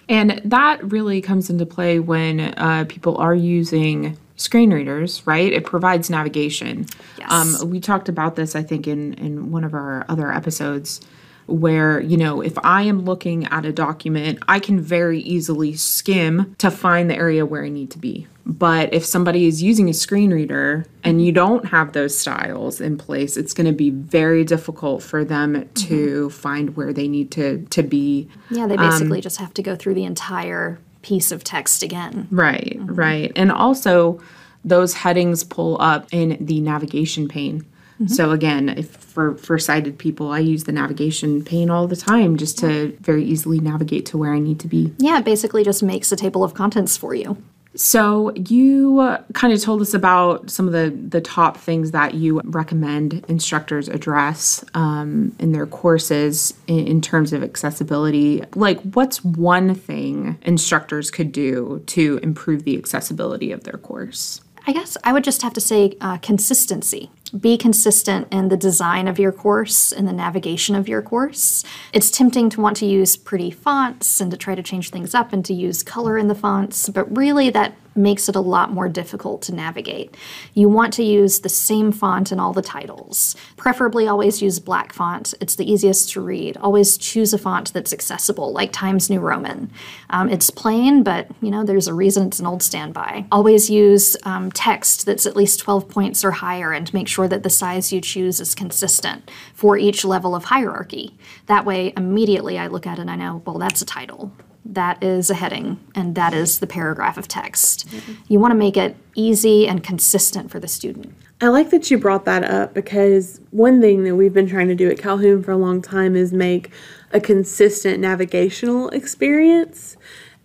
And 0.10 0.42
that 0.46 0.84
really 0.92 1.22
comes 1.22 1.50
into 1.50 1.66
play 1.66 2.00
when 2.00 2.40
uh, 2.40 2.86
people 2.88 3.18
are 3.18 3.36
using 3.36 4.18
screen 4.38 4.72
readers, 4.72 5.26
right? 5.26 5.52
It 5.52 5.66
provides 5.66 6.10
navigation. 6.10 6.86
Yes. 7.18 7.62
Um, 7.62 7.70
we 7.70 7.80
talked 7.80 8.08
about 8.08 8.36
this, 8.36 8.56
I 8.56 8.64
think, 8.64 8.88
in, 8.88 9.14
in 9.16 9.52
one 9.52 9.64
of 9.64 9.74
our 9.74 10.06
other 10.08 10.32
episodes, 10.32 11.02
where, 11.48 12.02
you 12.02 12.18
know, 12.18 12.42
if 12.42 12.58
I 12.64 12.84
am 12.84 13.06
looking 13.06 13.46
at 13.46 13.66
a 13.66 13.72
document, 13.72 14.40
I 14.48 14.60
can 14.60 14.80
very 14.80 15.20
easily 15.22 15.76
skim 15.76 16.56
to 16.60 16.70
find 16.70 17.10
the 17.10 17.16
area 17.16 17.46
where 17.46 17.64
I 17.64 17.70
need 17.70 17.90
to 17.92 17.98
be. 17.98 18.28
But 18.46 18.94
if 18.94 19.06
somebody 19.06 19.46
is 19.46 19.62
using 19.62 19.90
a 19.90 19.94
screen 19.94 20.32
reader 20.32 20.86
and 21.04 21.26
you 21.26 21.34
don't 21.34 21.66
have 21.66 21.92
those 21.92 22.18
styles 22.18 22.80
in 22.80 22.98
place, 22.98 23.36
it's 23.36 23.54
going 23.54 23.68
to 23.68 23.74
be 23.74 23.90
very 23.90 24.46
difficult 24.46 25.04
for 25.04 25.26
them 25.26 25.68
to 25.74 26.28
mm-hmm. 26.28 26.30
find 26.30 26.76
where 26.76 26.94
they 26.94 27.10
need 27.10 27.32
to, 27.32 27.66
to 27.66 27.84
be 27.84 28.30
Yeah, 28.50 28.68
they 28.68 28.78
basically 28.78 29.18
um, 29.18 29.22
just 29.22 29.38
have 29.38 29.54
to 29.56 29.62
go 29.62 29.76
through 29.76 29.96
the 29.96 30.06
entire 30.06 30.80
piece 31.02 31.32
of 31.32 31.44
text 31.44 31.84
again. 31.84 32.28
Right, 32.32 32.78
mm-hmm. 32.78 32.96
right. 32.96 33.32
And 33.36 33.52
also, 33.52 34.22
those 34.64 34.94
headings 34.94 35.44
pull 35.44 35.82
up 35.82 36.08
in 36.12 36.38
the 36.40 36.62
navigation 36.62 37.28
pane. 37.28 37.66
So 38.06 38.32
again, 38.32 38.70
if 38.70 38.90
for 38.90 39.36
for 39.36 39.58
sighted 39.58 39.98
people, 39.98 40.32
I 40.32 40.40
use 40.40 40.66
the 40.66 40.72
navigation 40.72 41.44
pane 41.44 41.70
all 41.70 41.88
the 41.88 41.96
time 41.96 42.38
just 42.38 42.58
to 42.60 42.96
very 43.02 43.24
easily 43.24 43.60
navigate 43.60 44.06
to 44.08 44.18
where 44.18 44.34
I 44.34 44.40
need 44.40 44.60
to 44.60 44.68
be. 44.68 44.94
Yeah, 45.00 45.18
it 45.18 45.26
basically 45.26 45.64
just 45.64 45.82
makes 45.82 46.12
a 46.12 46.16
table 46.16 46.44
of 46.44 46.54
contents 46.54 46.96
for 46.96 47.16
you. 47.16 47.38
So 47.78 48.34
you 48.34 49.00
uh, 49.00 49.22
kind 49.34 49.54
of 49.54 49.62
told 49.62 49.82
us 49.82 49.94
about 49.94 50.50
some 50.50 50.66
of 50.68 50.74
the 50.74 50.90
the 50.90 51.22
top 51.22 51.58
things 51.58 51.92
that 51.92 52.16
you 52.16 52.42
recommend 52.44 53.24
instructors 53.28 53.88
address 53.88 54.66
um, 54.74 55.36
in 55.40 55.52
their 55.52 55.68
courses 55.68 56.56
in, 56.66 56.88
in 56.88 57.02
terms 57.02 57.34
of 57.34 57.44
accessibility. 57.44 58.44
Like, 58.56 58.82
what's 58.82 59.24
one 59.24 59.76
thing 59.76 60.40
instructors 60.42 61.12
could 61.12 61.32
do 61.32 61.84
to 61.88 62.20
improve 62.24 62.64
the 62.64 62.78
accessibility 62.78 63.52
of 63.52 63.64
their 63.64 63.78
course? 63.78 64.42
I 64.66 64.74
guess 64.74 64.98
I 65.04 65.14
would 65.14 65.24
just 65.24 65.44
have 65.44 65.54
to 65.54 65.62
say 65.62 65.94
uh, 66.02 66.18
consistency. 66.18 67.10
Be 67.30 67.58
consistent 67.58 68.28
in 68.32 68.50
the 68.50 68.58
design 68.58 69.08
of 69.08 69.20
your 69.20 69.32
course 69.32 69.92
and 69.92 70.08
the 70.08 70.14
navigation 70.14 70.76
of 70.76 70.88
your 70.88 71.02
course. 71.02 71.64
It's 71.94 72.10
tempting 72.10 72.50
to 72.52 72.62
want 72.62 72.78
to 72.78 72.86
use 72.86 73.18
pretty 73.18 73.52
fonts 73.52 74.22
and 74.22 74.32
to 74.32 74.38
try 74.38 74.56
to 74.56 74.64
change 74.64 74.90
things 74.90 75.14
up 75.14 75.34
and 75.34 75.44
to 75.46 75.54
use 75.54 75.84
color 75.84 76.18
in 76.18 76.28
the 76.28 76.36
fonts, 76.36 76.90
but 76.90 77.16
really 77.16 77.50
that 77.50 77.76
makes 77.98 78.30
it 78.30 78.36
a 78.36 78.42
lot 78.42 78.72
more 78.72 78.88
difficult 78.88 79.42
to 79.44 79.56
navigate. 79.56 80.16
You 80.54 80.70
want 80.70 80.94
to 80.94 81.04
use 81.04 81.40
the 81.40 81.50
same 81.50 81.92
font 81.92 82.32
in 82.32 82.40
all 82.40 82.54
the 82.54 82.62
titles. 82.62 83.36
Preferably 83.58 84.08
always 84.08 84.42
use 84.42 84.60
black 84.60 84.94
font. 84.94 85.34
It's 85.42 85.56
the 85.56 85.70
easiest 85.70 86.12
to 86.12 86.22
read. 86.22 86.58
Always 86.58 86.98
choose 86.98 87.34
a 87.34 87.38
font 87.38 87.74
that's 87.74 87.94
accessible, 87.94 88.54
like 88.54 88.72
Times 88.72 89.10
New 89.10 89.20
Roman. 89.20 89.72
Um, 90.10 90.30
it's 90.30 90.50
plain, 90.50 91.04
but 91.04 91.28
you 91.42 91.52
know 91.52 91.64
there's 91.64 91.88
a 91.88 91.94
reason 91.94 92.28
it's 92.28 92.40
an 92.40 92.46
old 92.46 92.64
standby. 92.64 93.26
Always 93.32 93.70
use 93.70 94.16
um, 94.24 94.52
text 94.52 95.06
that's 95.06 95.26
at 95.26 95.36
least 95.36 95.60
12 95.60 95.90
points 95.90 96.24
or 96.24 96.32
higher, 96.32 96.72
and 96.72 96.94
make 96.94 97.08
sure 97.08 97.28
that 97.28 97.44
the 97.44 97.50
size 97.50 97.92
you 97.92 98.02
choose 98.02 98.40
is 98.40 98.56
consistent 98.56 99.30
for 99.54 99.78
each 99.78 100.06
level 100.06 100.36
of 100.36 100.46
hierarchy. 100.46 101.18
That 101.48 101.66
way, 101.66 101.94
immediately 101.98 102.58
I 102.58 102.68
look 102.68 102.86
at 102.86 103.00
it 103.00 103.02
and 103.02 103.12
I 103.12 103.16
know, 103.16 103.42
well, 103.46 103.58
that's 103.58 103.82
a 103.82 103.86
title 103.86 104.32
that 104.74 105.02
is 105.04 105.30
a 105.30 105.36
heading 105.36 105.80
and 105.96 106.16
that 106.16 106.34
is 106.34 106.60
the 106.60 106.68
paragraph 106.68 107.18
of 107.18 107.28
text. 107.28 107.88
You 108.28 108.40
want 108.40 108.52
to 108.52 108.58
make 108.58 108.78
it 108.78 108.96
easy 109.16 109.68
and 109.68 109.84
consistent 109.84 110.52
for 110.52 110.60
the 110.60 110.68
student. 110.68 111.14
I 111.40 111.50
like 111.50 111.70
that 111.70 111.92
you 111.92 111.98
brought 111.98 112.26
that 112.26 112.44
up 112.44 112.74
because 112.74 113.40
one 113.52 113.80
thing 113.80 114.04
that 114.04 114.16
we've 114.16 114.34
been 114.34 114.48
trying 114.48 114.68
to 114.70 114.76
do 114.76 114.90
at 114.90 114.98
Calhoun 114.98 115.44
for 115.44 115.52
a 115.52 115.58
long 115.58 115.82
time 115.82 116.16
is 116.16 116.34
make 116.34 116.72
a 117.12 117.20
consistent 117.20 118.00
navigational 118.00 118.90
experience. 118.90 119.98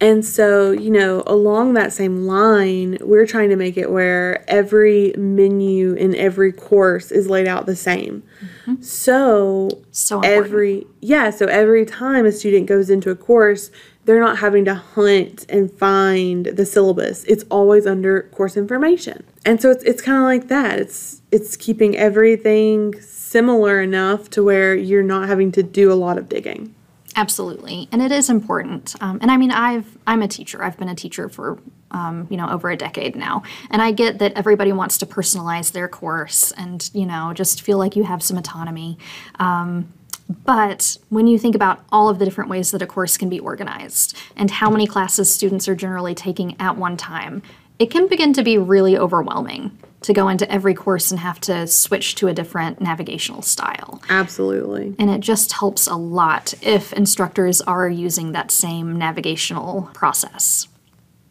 And 0.03 0.25
so, 0.25 0.73
you 0.73 0.91
know, 0.91 1.23
along 1.29 1.75
that 1.75 1.93
same 1.93 2.27
line, 2.27 2.99
we're 3.01 3.25
trying 3.25 3.51
to 3.51 3.57
make 3.57 3.77
it 3.77 3.89
where 3.91 4.45
every 4.51 5.15
menu 5.17 5.95
in 5.95 6.15
every 6.17 6.51
course 6.51 7.13
is 7.13 7.29
laid 7.29 7.47
out 7.47 7.67
the 7.67 7.77
same. 7.77 8.25
Mm-hmm. 8.67 8.83
So, 8.83 9.71
So 9.93 10.17
important. 10.17 10.45
every 10.45 10.87
yeah, 11.01 11.31
so 11.31 11.47
every 11.47 11.87
time 11.87 12.27
a 12.27 12.33
student 12.33 12.67
goes 12.67 12.91
into 12.91 13.11
a 13.11 13.17
course, 13.17 13.71
they're 14.05 14.21
not 14.21 14.39
having 14.39 14.65
to 14.65 14.75
hunt 14.75 15.47
and 15.49 15.71
find 15.71 16.47
the 16.47 16.67
syllabus. 16.67 17.25
It's 17.25 17.45
always 17.51 17.87
under 17.87 18.23
course 18.25 18.57
information. 18.57 19.25
And 19.45 19.61
so 19.63 19.71
it's, 19.71 19.85
it's 19.85 20.03
kind 20.03 20.19
of 20.19 20.25
like 20.25 20.49
that. 20.49 20.79
It's 20.79 21.23
it's 21.31 21.57
keeping 21.57 21.97
everything 21.97 23.01
similar 23.01 23.81
enough 23.81 24.29
to 24.31 24.43
where 24.43 24.75
you're 24.75 25.03
not 25.03 25.29
having 25.29 25.53
to 25.53 25.63
do 25.63 25.93
a 25.93 25.95
lot 25.95 26.19
of 26.19 26.29
digging. 26.29 26.75
Absolutely, 27.15 27.89
and 27.93 28.01
it 28.01 28.11
is 28.11 28.31
important. 28.31 28.95
Um, 29.01 29.19
and 29.21 29.31
I 29.31 29.37
mean, 29.37 29.51
I've 29.51 29.99
I'm 30.07 30.23
a 30.23 30.29
teacher. 30.29 30.63
I've 30.63 30.79
been 30.79 30.89
a 30.89 30.95
teacher 30.95 31.29
for 31.29 31.59
um, 31.91 32.27
you 32.31 32.37
know 32.37 32.49
over 32.49 32.71
a 32.71 32.77
decade 32.77 33.17
now, 33.17 33.43
and 33.71 33.83
I 33.83 33.93
get 33.93 34.19
that 34.19 34.33
everybody 34.33 34.73
wants 34.73 34.99
to 34.99 35.07
personalize 35.07 35.73
their 35.73 35.89
course 35.89 36.53
and 36.53 36.91
you 36.95 37.05
know 37.05 37.33
just 37.35 37.63
feel 37.63 37.79
like 37.79 37.97
you 37.97 38.05
have 38.05 38.23
some 38.23 38.39
autonomy. 38.39 38.99
Um, 39.39 39.93
but 40.29 40.99
when 41.09 41.27
you 41.27 41.39
think 41.39 41.55
about 41.55 41.85
all 41.91 42.09
of 42.09 42.19
the 42.19 42.25
different 42.25 42.51
ways 42.51 42.71
that 42.71 42.83
a 42.83 42.87
course 42.87 43.17
can 43.17 43.29
be 43.29 43.41
organized 43.41 44.17
and 44.37 44.51
how 44.51 44.71
many 44.71 44.87
classes 44.87 45.33
students 45.33 45.69
are 45.69 45.75
generally 45.75 46.15
taking 46.15 46.57
at 46.61 46.77
one 46.77 46.97
time, 46.97 47.43
it 47.79 47.91
can 47.91 48.09
begin 48.09 48.33
to 48.35 48.43
be 48.43 48.59
really 48.59 48.97
overwhelming 48.97 49.77
to 50.03 50.13
go 50.13 50.29
into 50.29 50.51
every 50.51 50.75
course 50.75 51.11
and 51.11 51.21
have 51.21 51.41
to 51.41 51.67
switch 51.67 52.15
to 52.17 52.29
a 52.29 52.35
different 52.35 52.81
navigational 52.81 53.43
style. 53.43 54.03
Absolutely. 54.09 54.95
And 54.99 55.11
it 55.11 55.21
just 55.21 55.53
helps 55.53 55.87
a 55.87 55.95
lot 55.95 56.55
if 56.61 56.93
instructors 56.93 57.61
are 57.61 57.89
using 57.89 58.33
that 58.33 58.51
same 58.51 58.99
navigational 58.99 59.91
process. 59.95 60.69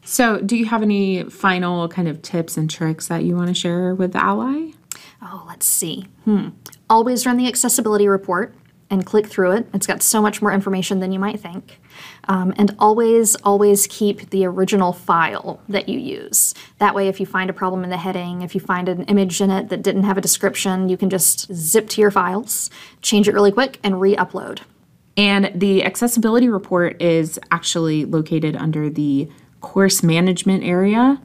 So, 0.04 0.42
do 0.42 0.58
you 0.58 0.66
have 0.66 0.82
any 0.82 1.24
final 1.24 1.88
kind 1.88 2.08
of 2.08 2.22
tips 2.22 2.58
and 2.58 2.70
tricks 2.70 3.08
that 3.08 3.24
you 3.24 3.36
want 3.36 3.50
to 3.50 3.54
share 3.54 3.94
with 3.94 4.14
the 4.14 4.24
Ally? 4.24 4.72
Oh, 5.22 5.46
let's 5.48 5.66
see. 5.66 6.08
Hmm. 6.26 6.50
Always 6.90 7.26
run 7.26 7.38
the 7.38 7.48
accessibility 7.48 8.08
report 8.08 8.56
and 8.92 9.06
click 9.06 9.26
through 9.26 9.54
it. 9.54 9.68
It's 9.74 9.88
got 9.88 10.04
so 10.04 10.22
much 10.22 10.42
more 10.42 10.52
information 10.52 11.00
than 11.00 11.12
you 11.12 11.18
might 11.18 11.40
think. 11.40 11.80
Um, 12.28 12.54
and 12.58 12.76
always, 12.78 13.36
always 13.38 13.88
keep 13.88 14.30
the 14.30 14.46
original 14.46 14.94
file 14.94 15.62
that 15.70 15.90
you 15.90 15.98
use. 15.98 16.54
That 16.78 16.94
way, 16.94 17.08
if 17.08 17.20
you 17.20 17.26
find 17.26 17.50
a 17.50 17.54
problem 17.54 17.84
in 17.84 17.90
the 17.90 17.98
heading, 17.98 18.42
if 18.42 18.54
you 18.54 18.62
find 18.62 18.90
an 18.90 19.06
image 19.06 19.42
in 19.42 19.50
it 19.50 19.70
that 19.70 19.82
didn't 19.82 20.04
have 20.04 20.18
a 20.18 20.22
description, 20.22 20.90
you 20.90 20.98
can 20.98 21.10
just 21.10 21.52
zip 21.54 21.90
to 21.90 22.02
your 22.02 22.12
files, 22.12 22.70
change 23.02 23.28
it 23.28 23.34
really 23.34 23.52
quick, 23.52 23.80
and 23.84 24.00
re 24.00 24.16
upload. 24.18 24.60
And 25.18 25.52
the 25.56 25.84
accessibility 25.84 26.50
report 26.50 27.02
is 27.02 27.40
actually 27.50 28.06
located 28.06 28.56
under 28.56 28.90
the 28.90 29.30
course 29.62 30.04
management 30.04 30.64
area 30.64 31.22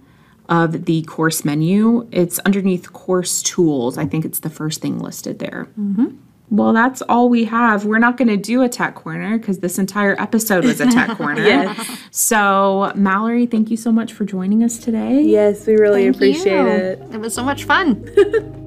of 0.48 0.84
the 0.84 1.02
course 1.02 1.44
menu. 1.44 2.08
It's 2.12 2.38
underneath 2.40 2.92
course 2.92 3.42
tools. 3.42 3.98
I 3.98 4.06
think 4.06 4.24
it's 4.24 4.40
the 4.40 4.50
first 4.50 4.80
thing 4.80 4.98
listed 4.98 5.40
there. 5.40 5.68
Mm-hmm. 5.78 6.16
Well, 6.48 6.72
that's 6.72 7.02
all 7.02 7.28
we 7.28 7.44
have. 7.46 7.84
We're 7.84 7.98
not 7.98 8.16
going 8.16 8.28
to 8.28 8.36
do 8.36 8.62
a 8.62 8.68
tech 8.68 8.94
corner 8.94 9.36
because 9.36 9.58
this 9.58 9.78
entire 9.78 10.20
episode 10.20 10.64
was 10.64 10.80
a 10.80 10.86
tech 10.86 11.10
corner. 11.16 11.42
Yes. 11.42 11.98
So, 12.12 12.92
Mallory, 12.94 13.46
thank 13.46 13.70
you 13.70 13.76
so 13.76 13.90
much 13.90 14.12
for 14.12 14.24
joining 14.24 14.62
us 14.62 14.78
today. 14.78 15.22
Yes, 15.22 15.66
we 15.66 15.74
really 15.74 16.04
Thank 16.04 16.16
appreciate 16.16 16.60
you. 16.60 16.66
it. 16.68 17.02
It 17.14 17.20
was 17.20 17.34
so 17.34 17.42
much 17.42 17.64
fun. 17.64 18.04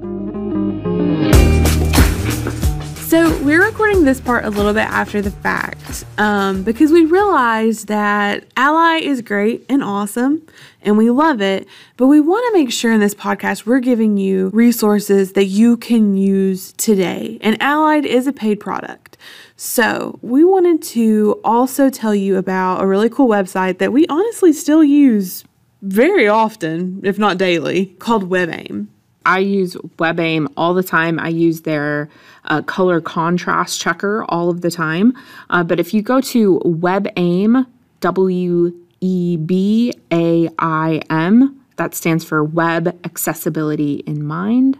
So 3.10 3.36
we're 3.42 3.64
recording 3.64 4.04
this 4.04 4.20
part 4.20 4.44
a 4.44 4.50
little 4.50 4.72
bit 4.72 4.84
after 4.84 5.20
the 5.20 5.32
fact 5.32 6.04
um, 6.16 6.62
because 6.62 6.92
we 6.92 7.06
realized 7.06 7.88
that 7.88 8.44
Ally 8.56 8.98
is 8.98 9.20
great 9.20 9.66
and 9.68 9.82
awesome 9.82 10.46
and 10.82 10.96
we 10.96 11.10
love 11.10 11.42
it, 11.42 11.66
but 11.96 12.06
we 12.06 12.20
want 12.20 12.46
to 12.46 12.56
make 12.56 12.70
sure 12.70 12.92
in 12.92 13.00
this 13.00 13.16
podcast 13.16 13.66
we're 13.66 13.80
giving 13.80 14.16
you 14.16 14.50
resources 14.50 15.32
that 15.32 15.46
you 15.46 15.76
can 15.76 16.16
use 16.16 16.70
today. 16.74 17.40
And 17.40 17.60
Ally 17.60 17.96
is 17.96 18.28
a 18.28 18.32
paid 18.32 18.60
product. 18.60 19.16
So 19.56 20.20
we 20.22 20.44
wanted 20.44 20.80
to 20.90 21.40
also 21.42 21.90
tell 21.90 22.14
you 22.14 22.36
about 22.36 22.80
a 22.80 22.86
really 22.86 23.10
cool 23.10 23.26
website 23.26 23.78
that 23.78 23.92
we 23.92 24.06
honestly 24.06 24.52
still 24.52 24.84
use 24.84 25.42
very 25.82 26.28
often, 26.28 27.00
if 27.02 27.18
not 27.18 27.38
daily, 27.38 27.86
called 27.86 28.30
WebAIM. 28.30 28.86
I 29.26 29.38
use 29.40 29.74
WebAIM 29.98 30.52
all 30.56 30.74
the 30.74 30.82
time. 30.82 31.18
I 31.18 31.28
use 31.28 31.62
their 31.62 32.08
uh, 32.46 32.62
color 32.62 33.00
contrast 33.00 33.80
checker 33.80 34.24
all 34.28 34.50
of 34.50 34.62
the 34.62 34.70
time. 34.70 35.16
Uh, 35.50 35.62
but 35.62 35.78
if 35.78 35.92
you 35.92 36.02
go 36.02 36.20
to 36.22 36.60
WebAIM, 36.64 37.66
W 38.00 38.72
E 39.00 39.36
B 39.36 39.92
A 40.10 40.48
I 40.58 41.02
M, 41.10 41.60
that 41.76 41.94
stands 41.94 42.24
for 42.24 42.42
Web 42.42 42.88
Accessibility 43.04 43.96
in 44.06 44.24
Mind, 44.24 44.78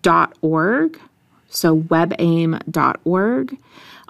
dot 0.00 0.36
org. 0.42 1.00
So 1.48 1.80
webaim.org. 1.80 3.58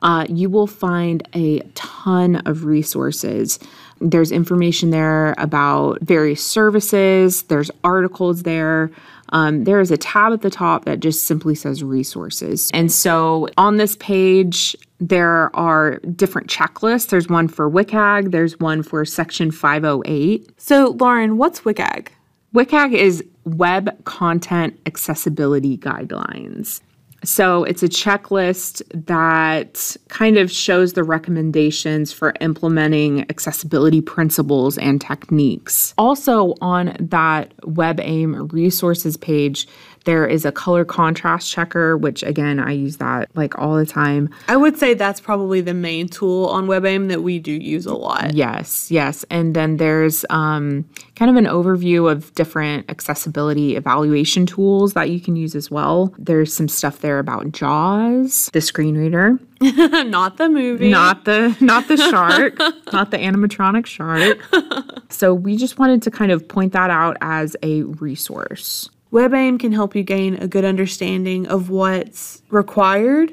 Uh, 0.03 0.27
you 0.29 0.51
will 0.51 0.67
find 0.67 1.29
a 1.35 1.61
ton 1.75 2.37
of 2.47 2.65
resources. 2.65 3.59
There's 4.01 4.33
information 4.33 4.91
there 4.91 5.35
about 5.39 6.01
various 6.01 6.45
services, 6.45 7.43
there's 7.43 7.71
articles 7.85 8.43
there. 8.43 8.91
Um, 9.33 9.65
there 9.65 9.81
is 9.81 9.91
a 9.91 9.97
tab 9.97 10.33
at 10.33 10.43
the 10.43 10.51
top 10.51 10.85
that 10.85 11.01
just 11.01 11.27
simply 11.27 11.55
says 11.55 11.83
resources. 11.83 12.71
And 12.73 12.93
so 12.93 13.49
on 13.57 13.79
this 13.79 13.97
page, 13.97 14.77
there 15.01 15.55
are 15.57 15.97
different 16.15 16.49
checklists. 16.49 17.09
There's 17.09 17.29
one 17.29 17.49
for 17.49 17.71
WCAG, 17.71 18.31
there's 18.31 18.61
one 18.61 18.83
for 18.83 19.05
Section 19.05 19.51
508. 19.51 20.49
So, 20.59 20.97
Lauren, 21.01 21.39
what's 21.39 21.61
WCAG? 21.61 22.09
WCAG 22.55 22.93
is 22.93 23.25
Web 23.45 24.05
Content 24.05 24.79
Accessibility 24.87 25.79
Guidelines. 25.79 26.81
So 27.25 27.65
it's 27.65 27.83
a 27.83 27.89
checklist 27.89 28.83
that 29.07 29.97
kind 30.09 30.39
of 30.39 30.51
shows 30.51 30.95
the 30.95 31.05
recommendations 31.05 32.13
for 32.13 32.35
implementing 32.41 33.21
accessibility 33.31 34.01
principles 34.01 34.77
and 34.79 35.01
techniques. 35.01 35.95
Also, 35.99 36.55
on 36.61 36.97
that 36.99 37.57
WebAIM 37.63 38.53
resources 38.53 39.17
page, 39.17 39.69
there 40.05 40.27
is 40.27 40.45
a 40.45 40.53
color 40.53 40.85
contrast 40.85 41.51
checker, 41.51 41.97
which 41.97 42.23
again, 42.23 42.59
I 42.59 42.73
use 42.73 42.97
that 42.99 43.31
like 43.35 43.59
all 43.59 43.77
the 43.77 43.87
time. 43.87 44.29
I 44.49 44.57
would 44.57 44.79
say 44.79 44.95
that's 44.95 45.21
probably 45.21 45.61
the 45.61 45.75
main 45.75 46.09
tool 46.09 46.47
on 46.47 46.67
WebAIM 46.67 47.09
that 47.09 47.23
we 47.23 47.39
do 47.39 47.53
use 47.53 47.87
a 47.87 47.95
lot. 47.95 48.35
Yes, 48.35 48.91
yes. 48.91 49.25
And 49.31 49.55
then 49.55 49.77
there's 49.77 50.25
um, 50.31 50.85
kind 51.17 51.31
of 51.31 51.37
an 51.37 51.47
overview 51.47 52.11
of 52.11 52.35
different 52.35 52.91
accessibility 52.91 53.77
evaluation 53.77 54.47
tools 54.47 54.95
that 54.95 55.11
you 55.11 55.21
can 55.21 55.37
use 55.37 55.55
as 55.55 55.71
well. 55.71 56.15
There's 56.19 56.53
some 56.53 56.69
stuff 56.69 57.01
there 57.01 57.19
about 57.19 57.53
JAWS, 57.53 58.51
the 58.53 58.61
screen 58.61 58.97
reader, 58.97 59.39
not 59.61 60.37
the 60.39 60.49
movie. 60.49 60.91
not 60.91 61.25
the 61.25 61.57
not 61.61 61.89
the 61.89 61.97
shark, 61.97 62.59
not 62.93 63.11
the 63.11 63.19
animatronic 63.19 63.87
shark. 63.87 64.39
So 65.13 65.35
we 65.35 65.57
just 65.57 65.79
wanted 65.79 66.01
to 66.03 66.11
kind 66.11 66.33
of 66.33 66.49
point 66.49 66.73
that 66.73 66.91
out 66.91 67.19
as 67.21 67.55
a 67.63 67.83
resource. 67.83 68.89
WebAIM 69.13 69.61
can 69.61 69.73
help 69.73 69.95
you 69.95 70.03
gain 70.03 70.37
a 70.37 70.49
good 70.49 70.65
understanding 70.65 71.47
of 71.47 71.69
what's 71.69 72.43
required 72.49 73.33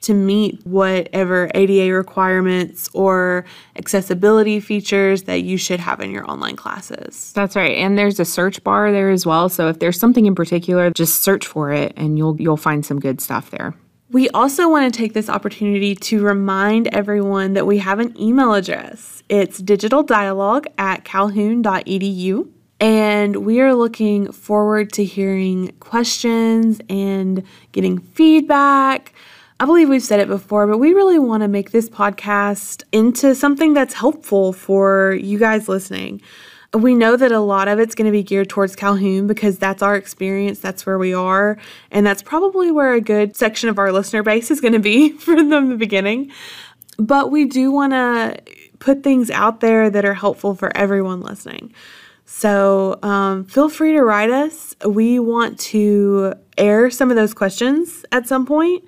to 0.00 0.14
meet 0.14 0.64
whatever 0.64 1.50
ADA 1.54 1.92
requirements 1.92 2.88
or 2.94 3.44
accessibility 3.76 4.60
features 4.60 5.24
that 5.24 5.42
you 5.42 5.56
should 5.58 5.80
have 5.80 6.00
in 6.00 6.10
your 6.10 6.28
online 6.30 6.56
classes. 6.56 7.32
That's 7.34 7.56
right. 7.56 7.76
And 7.76 7.98
there's 7.98 8.20
a 8.20 8.24
search 8.24 8.62
bar 8.64 8.92
there 8.92 9.10
as 9.10 9.26
well. 9.26 9.48
So 9.48 9.68
if 9.68 9.80
there's 9.80 9.98
something 9.98 10.26
in 10.26 10.34
particular, 10.34 10.90
just 10.90 11.22
search 11.22 11.46
for 11.46 11.72
it 11.72 11.92
and 11.96 12.16
you'll 12.16 12.40
you'll 12.40 12.56
find 12.56 12.86
some 12.86 13.00
good 13.00 13.20
stuff 13.20 13.50
there. 13.50 13.74
We 14.10 14.30
also 14.30 14.70
want 14.70 14.92
to 14.92 14.96
take 14.96 15.12
this 15.12 15.28
opportunity 15.28 15.94
to 15.94 16.22
remind 16.22 16.86
everyone 16.88 17.52
that 17.52 17.66
we 17.66 17.78
have 17.78 17.98
an 17.98 18.18
email 18.18 18.54
address. 18.54 19.22
It's 19.28 19.60
digitaldialogue 19.60 20.66
at 20.78 21.04
calhoun.edu. 21.04 22.48
And 22.80 23.36
we 23.44 23.60
are 23.60 23.74
looking 23.74 24.30
forward 24.30 24.92
to 24.92 25.04
hearing 25.04 25.72
questions 25.80 26.80
and 26.88 27.42
getting 27.72 27.98
feedback. 27.98 29.12
I 29.60 29.64
believe 29.64 29.88
we've 29.88 30.02
said 30.02 30.20
it 30.20 30.28
before, 30.28 30.68
but 30.68 30.78
we 30.78 30.92
really 30.92 31.18
want 31.18 31.42
to 31.42 31.48
make 31.48 31.72
this 31.72 31.90
podcast 31.90 32.84
into 32.92 33.34
something 33.34 33.74
that's 33.74 33.94
helpful 33.94 34.52
for 34.52 35.18
you 35.20 35.36
guys 35.38 35.68
listening. 35.68 36.22
We 36.72 36.94
know 36.94 37.16
that 37.16 37.32
a 37.32 37.40
lot 37.40 37.66
of 37.66 37.80
it's 37.80 37.96
going 37.96 38.06
to 38.06 38.12
be 38.12 38.22
geared 38.22 38.48
towards 38.48 38.76
Calhoun 38.76 39.26
because 39.26 39.58
that's 39.58 39.82
our 39.82 39.96
experience, 39.96 40.60
that's 40.60 40.86
where 40.86 40.98
we 40.98 41.12
are, 41.12 41.58
and 41.90 42.06
that's 42.06 42.22
probably 42.22 42.70
where 42.70 42.92
a 42.92 43.00
good 43.00 43.34
section 43.34 43.68
of 43.68 43.78
our 43.78 43.90
listener 43.90 44.22
base 44.22 44.50
is 44.52 44.60
going 44.60 44.74
to 44.74 44.78
be 44.78 45.10
from 45.18 45.48
the 45.48 45.76
beginning. 45.76 46.30
But 46.96 47.32
we 47.32 47.46
do 47.46 47.72
want 47.72 47.94
to 47.94 48.40
put 48.78 49.02
things 49.02 49.30
out 49.30 49.58
there 49.60 49.90
that 49.90 50.04
are 50.04 50.14
helpful 50.14 50.54
for 50.54 50.76
everyone 50.76 51.20
listening. 51.20 51.72
So 52.30 52.98
um, 53.02 53.46
feel 53.46 53.70
free 53.70 53.94
to 53.94 54.02
write 54.02 54.28
us. 54.30 54.76
We 54.86 55.18
want 55.18 55.58
to 55.60 56.34
air 56.58 56.90
some 56.90 57.10
of 57.10 57.16
those 57.16 57.32
questions 57.32 58.04
at 58.12 58.28
some 58.28 58.44
point, 58.44 58.84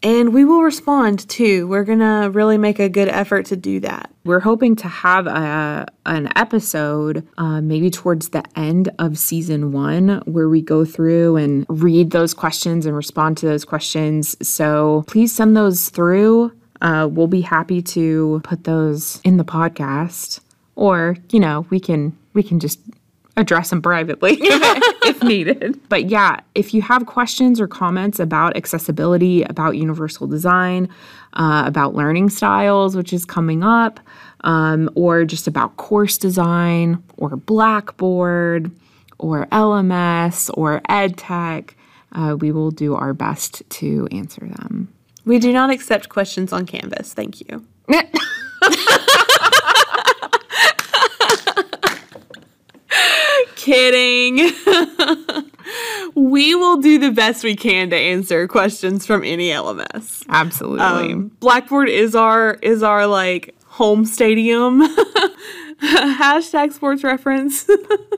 and 0.00 0.32
we 0.32 0.44
will 0.44 0.62
respond 0.62 1.28
too. 1.28 1.66
We're 1.66 1.84
to 1.84 2.30
really 2.32 2.56
make 2.56 2.78
a 2.78 2.88
good 2.88 3.08
effort 3.08 3.46
to 3.46 3.56
do 3.56 3.80
that. 3.80 4.12
We're 4.24 4.40
hoping 4.40 4.76
to 4.76 4.88
have 4.88 5.26
a, 5.26 5.86
an 6.06 6.30
episode 6.36 7.26
uh, 7.36 7.60
maybe 7.60 7.90
towards 7.90 8.28
the 8.28 8.44
end 8.54 8.90
of 9.00 9.18
season 9.18 9.72
one 9.72 10.22
where 10.24 10.48
we 10.48 10.62
go 10.62 10.84
through 10.84 11.36
and 11.36 11.66
read 11.68 12.12
those 12.12 12.32
questions 12.32 12.86
and 12.86 12.94
respond 12.94 13.36
to 13.38 13.46
those 13.46 13.64
questions. 13.64 14.36
So 14.46 15.04
please 15.08 15.34
send 15.34 15.56
those 15.56 15.88
through. 15.88 16.52
uh, 16.80 17.08
we'll 17.10 17.26
be 17.26 17.40
happy 17.40 17.82
to 17.82 18.40
put 18.44 18.64
those 18.64 19.20
in 19.24 19.36
the 19.36 19.44
podcast, 19.44 20.40
or 20.76 21.16
you 21.30 21.40
know, 21.40 21.66
we 21.70 21.80
can 21.80 22.16
we 22.34 22.42
can 22.42 22.60
just 22.60 22.80
address 23.36 23.70
them 23.70 23.82
privately 23.82 24.36
if 24.40 25.22
needed. 25.22 25.80
But 25.88 26.08
yeah, 26.08 26.40
if 26.54 26.72
you 26.72 26.82
have 26.82 27.06
questions 27.06 27.60
or 27.60 27.66
comments 27.66 28.20
about 28.20 28.56
accessibility, 28.56 29.42
about 29.42 29.76
universal 29.76 30.26
design, 30.26 30.88
uh, 31.32 31.64
about 31.66 31.94
learning 31.94 32.30
styles, 32.30 32.96
which 32.96 33.12
is 33.12 33.24
coming 33.24 33.64
up, 33.64 33.98
um, 34.42 34.88
or 34.94 35.24
just 35.24 35.46
about 35.46 35.76
course 35.76 36.16
design 36.18 37.02
or 37.16 37.30
Blackboard 37.30 38.70
or 39.18 39.46
LMS 39.46 40.50
or 40.54 40.80
EdTech, 40.88 41.70
uh, 42.12 42.36
we 42.38 42.52
will 42.52 42.70
do 42.70 42.94
our 42.94 43.12
best 43.12 43.68
to 43.70 44.06
answer 44.12 44.46
them. 44.46 44.92
We 45.24 45.38
do 45.38 45.52
not 45.52 45.70
accept 45.70 46.08
questions 46.08 46.52
on 46.52 46.66
Canvas. 46.66 47.14
Thank 47.14 47.40
you. 47.40 47.66
Kidding. 53.64 54.36
we 56.14 56.54
will 56.54 56.76
do 56.76 56.98
the 56.98 57.10
best 57.10 57.42
we 57.42 57.56
can 57.56 57.88
to 57.88 57.96
answer 57.96 58.46
questions 58.46 59.06
from 59.06 59.24
any 59.24 59.48
LMS. 59.48 60.22
Absolutely. 60.28 60.84
Um, 60.84 61.28
Blackboard 61.40 61.88
is 61.88 62.14
our 62.14 62.58
is 62.60 62.82
our 62.82 63.06
like 63.06 63.54
home 63.64 64.04
stadium. 64.04 64.82
Hashtag 65.82 66.74
sports 66.74 67.02
reference. 67.04 67.66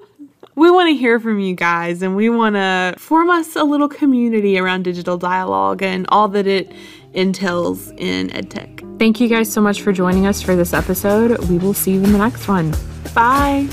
we 0.57 0.69
want 0.69 0.89
to 0.89 0.97
hear 0.97 1.21
from 1.21 1.39
you 1.39 1.55
guys 1.55 2.03
and 2.03 2.17
we 2.17 2.29
want 2.29 2.57
to 2.57 2.97
form 2.99 3.31
us 3.31 3.55
a 3.55 3.63
little 3.63 3.89
community 3.89 4.59
around 4.59 4.83
digital 4.83 5.17
dialogue 5.17 5.81
and 5.81 6.07
all 6.09 6.27
that 6.27 6.49
it 6.49 6.73
entails 7.13 7.93
in 7.99 8.31
edtech. 8.31 8.99
Thank 8.99 9.21
you 9.21 9.29
guys 9.29 9.53
so 9.53 9.61
much 9.61 9.81
for 9.81 9.93
joining 9.93 10.27
us 10.27 10.43
for 10.43 10.57
this 10.57 10.75
episode. 10.75 11.39
We 11.49 11.59
will 11.59 11.73
see 11.73 11.93
you 11.93 12.03
in 12.03 12.11
the 12.11 12.19
next 12.19 12.49
one. 12.49 12.75
Bye. 13.15 13.69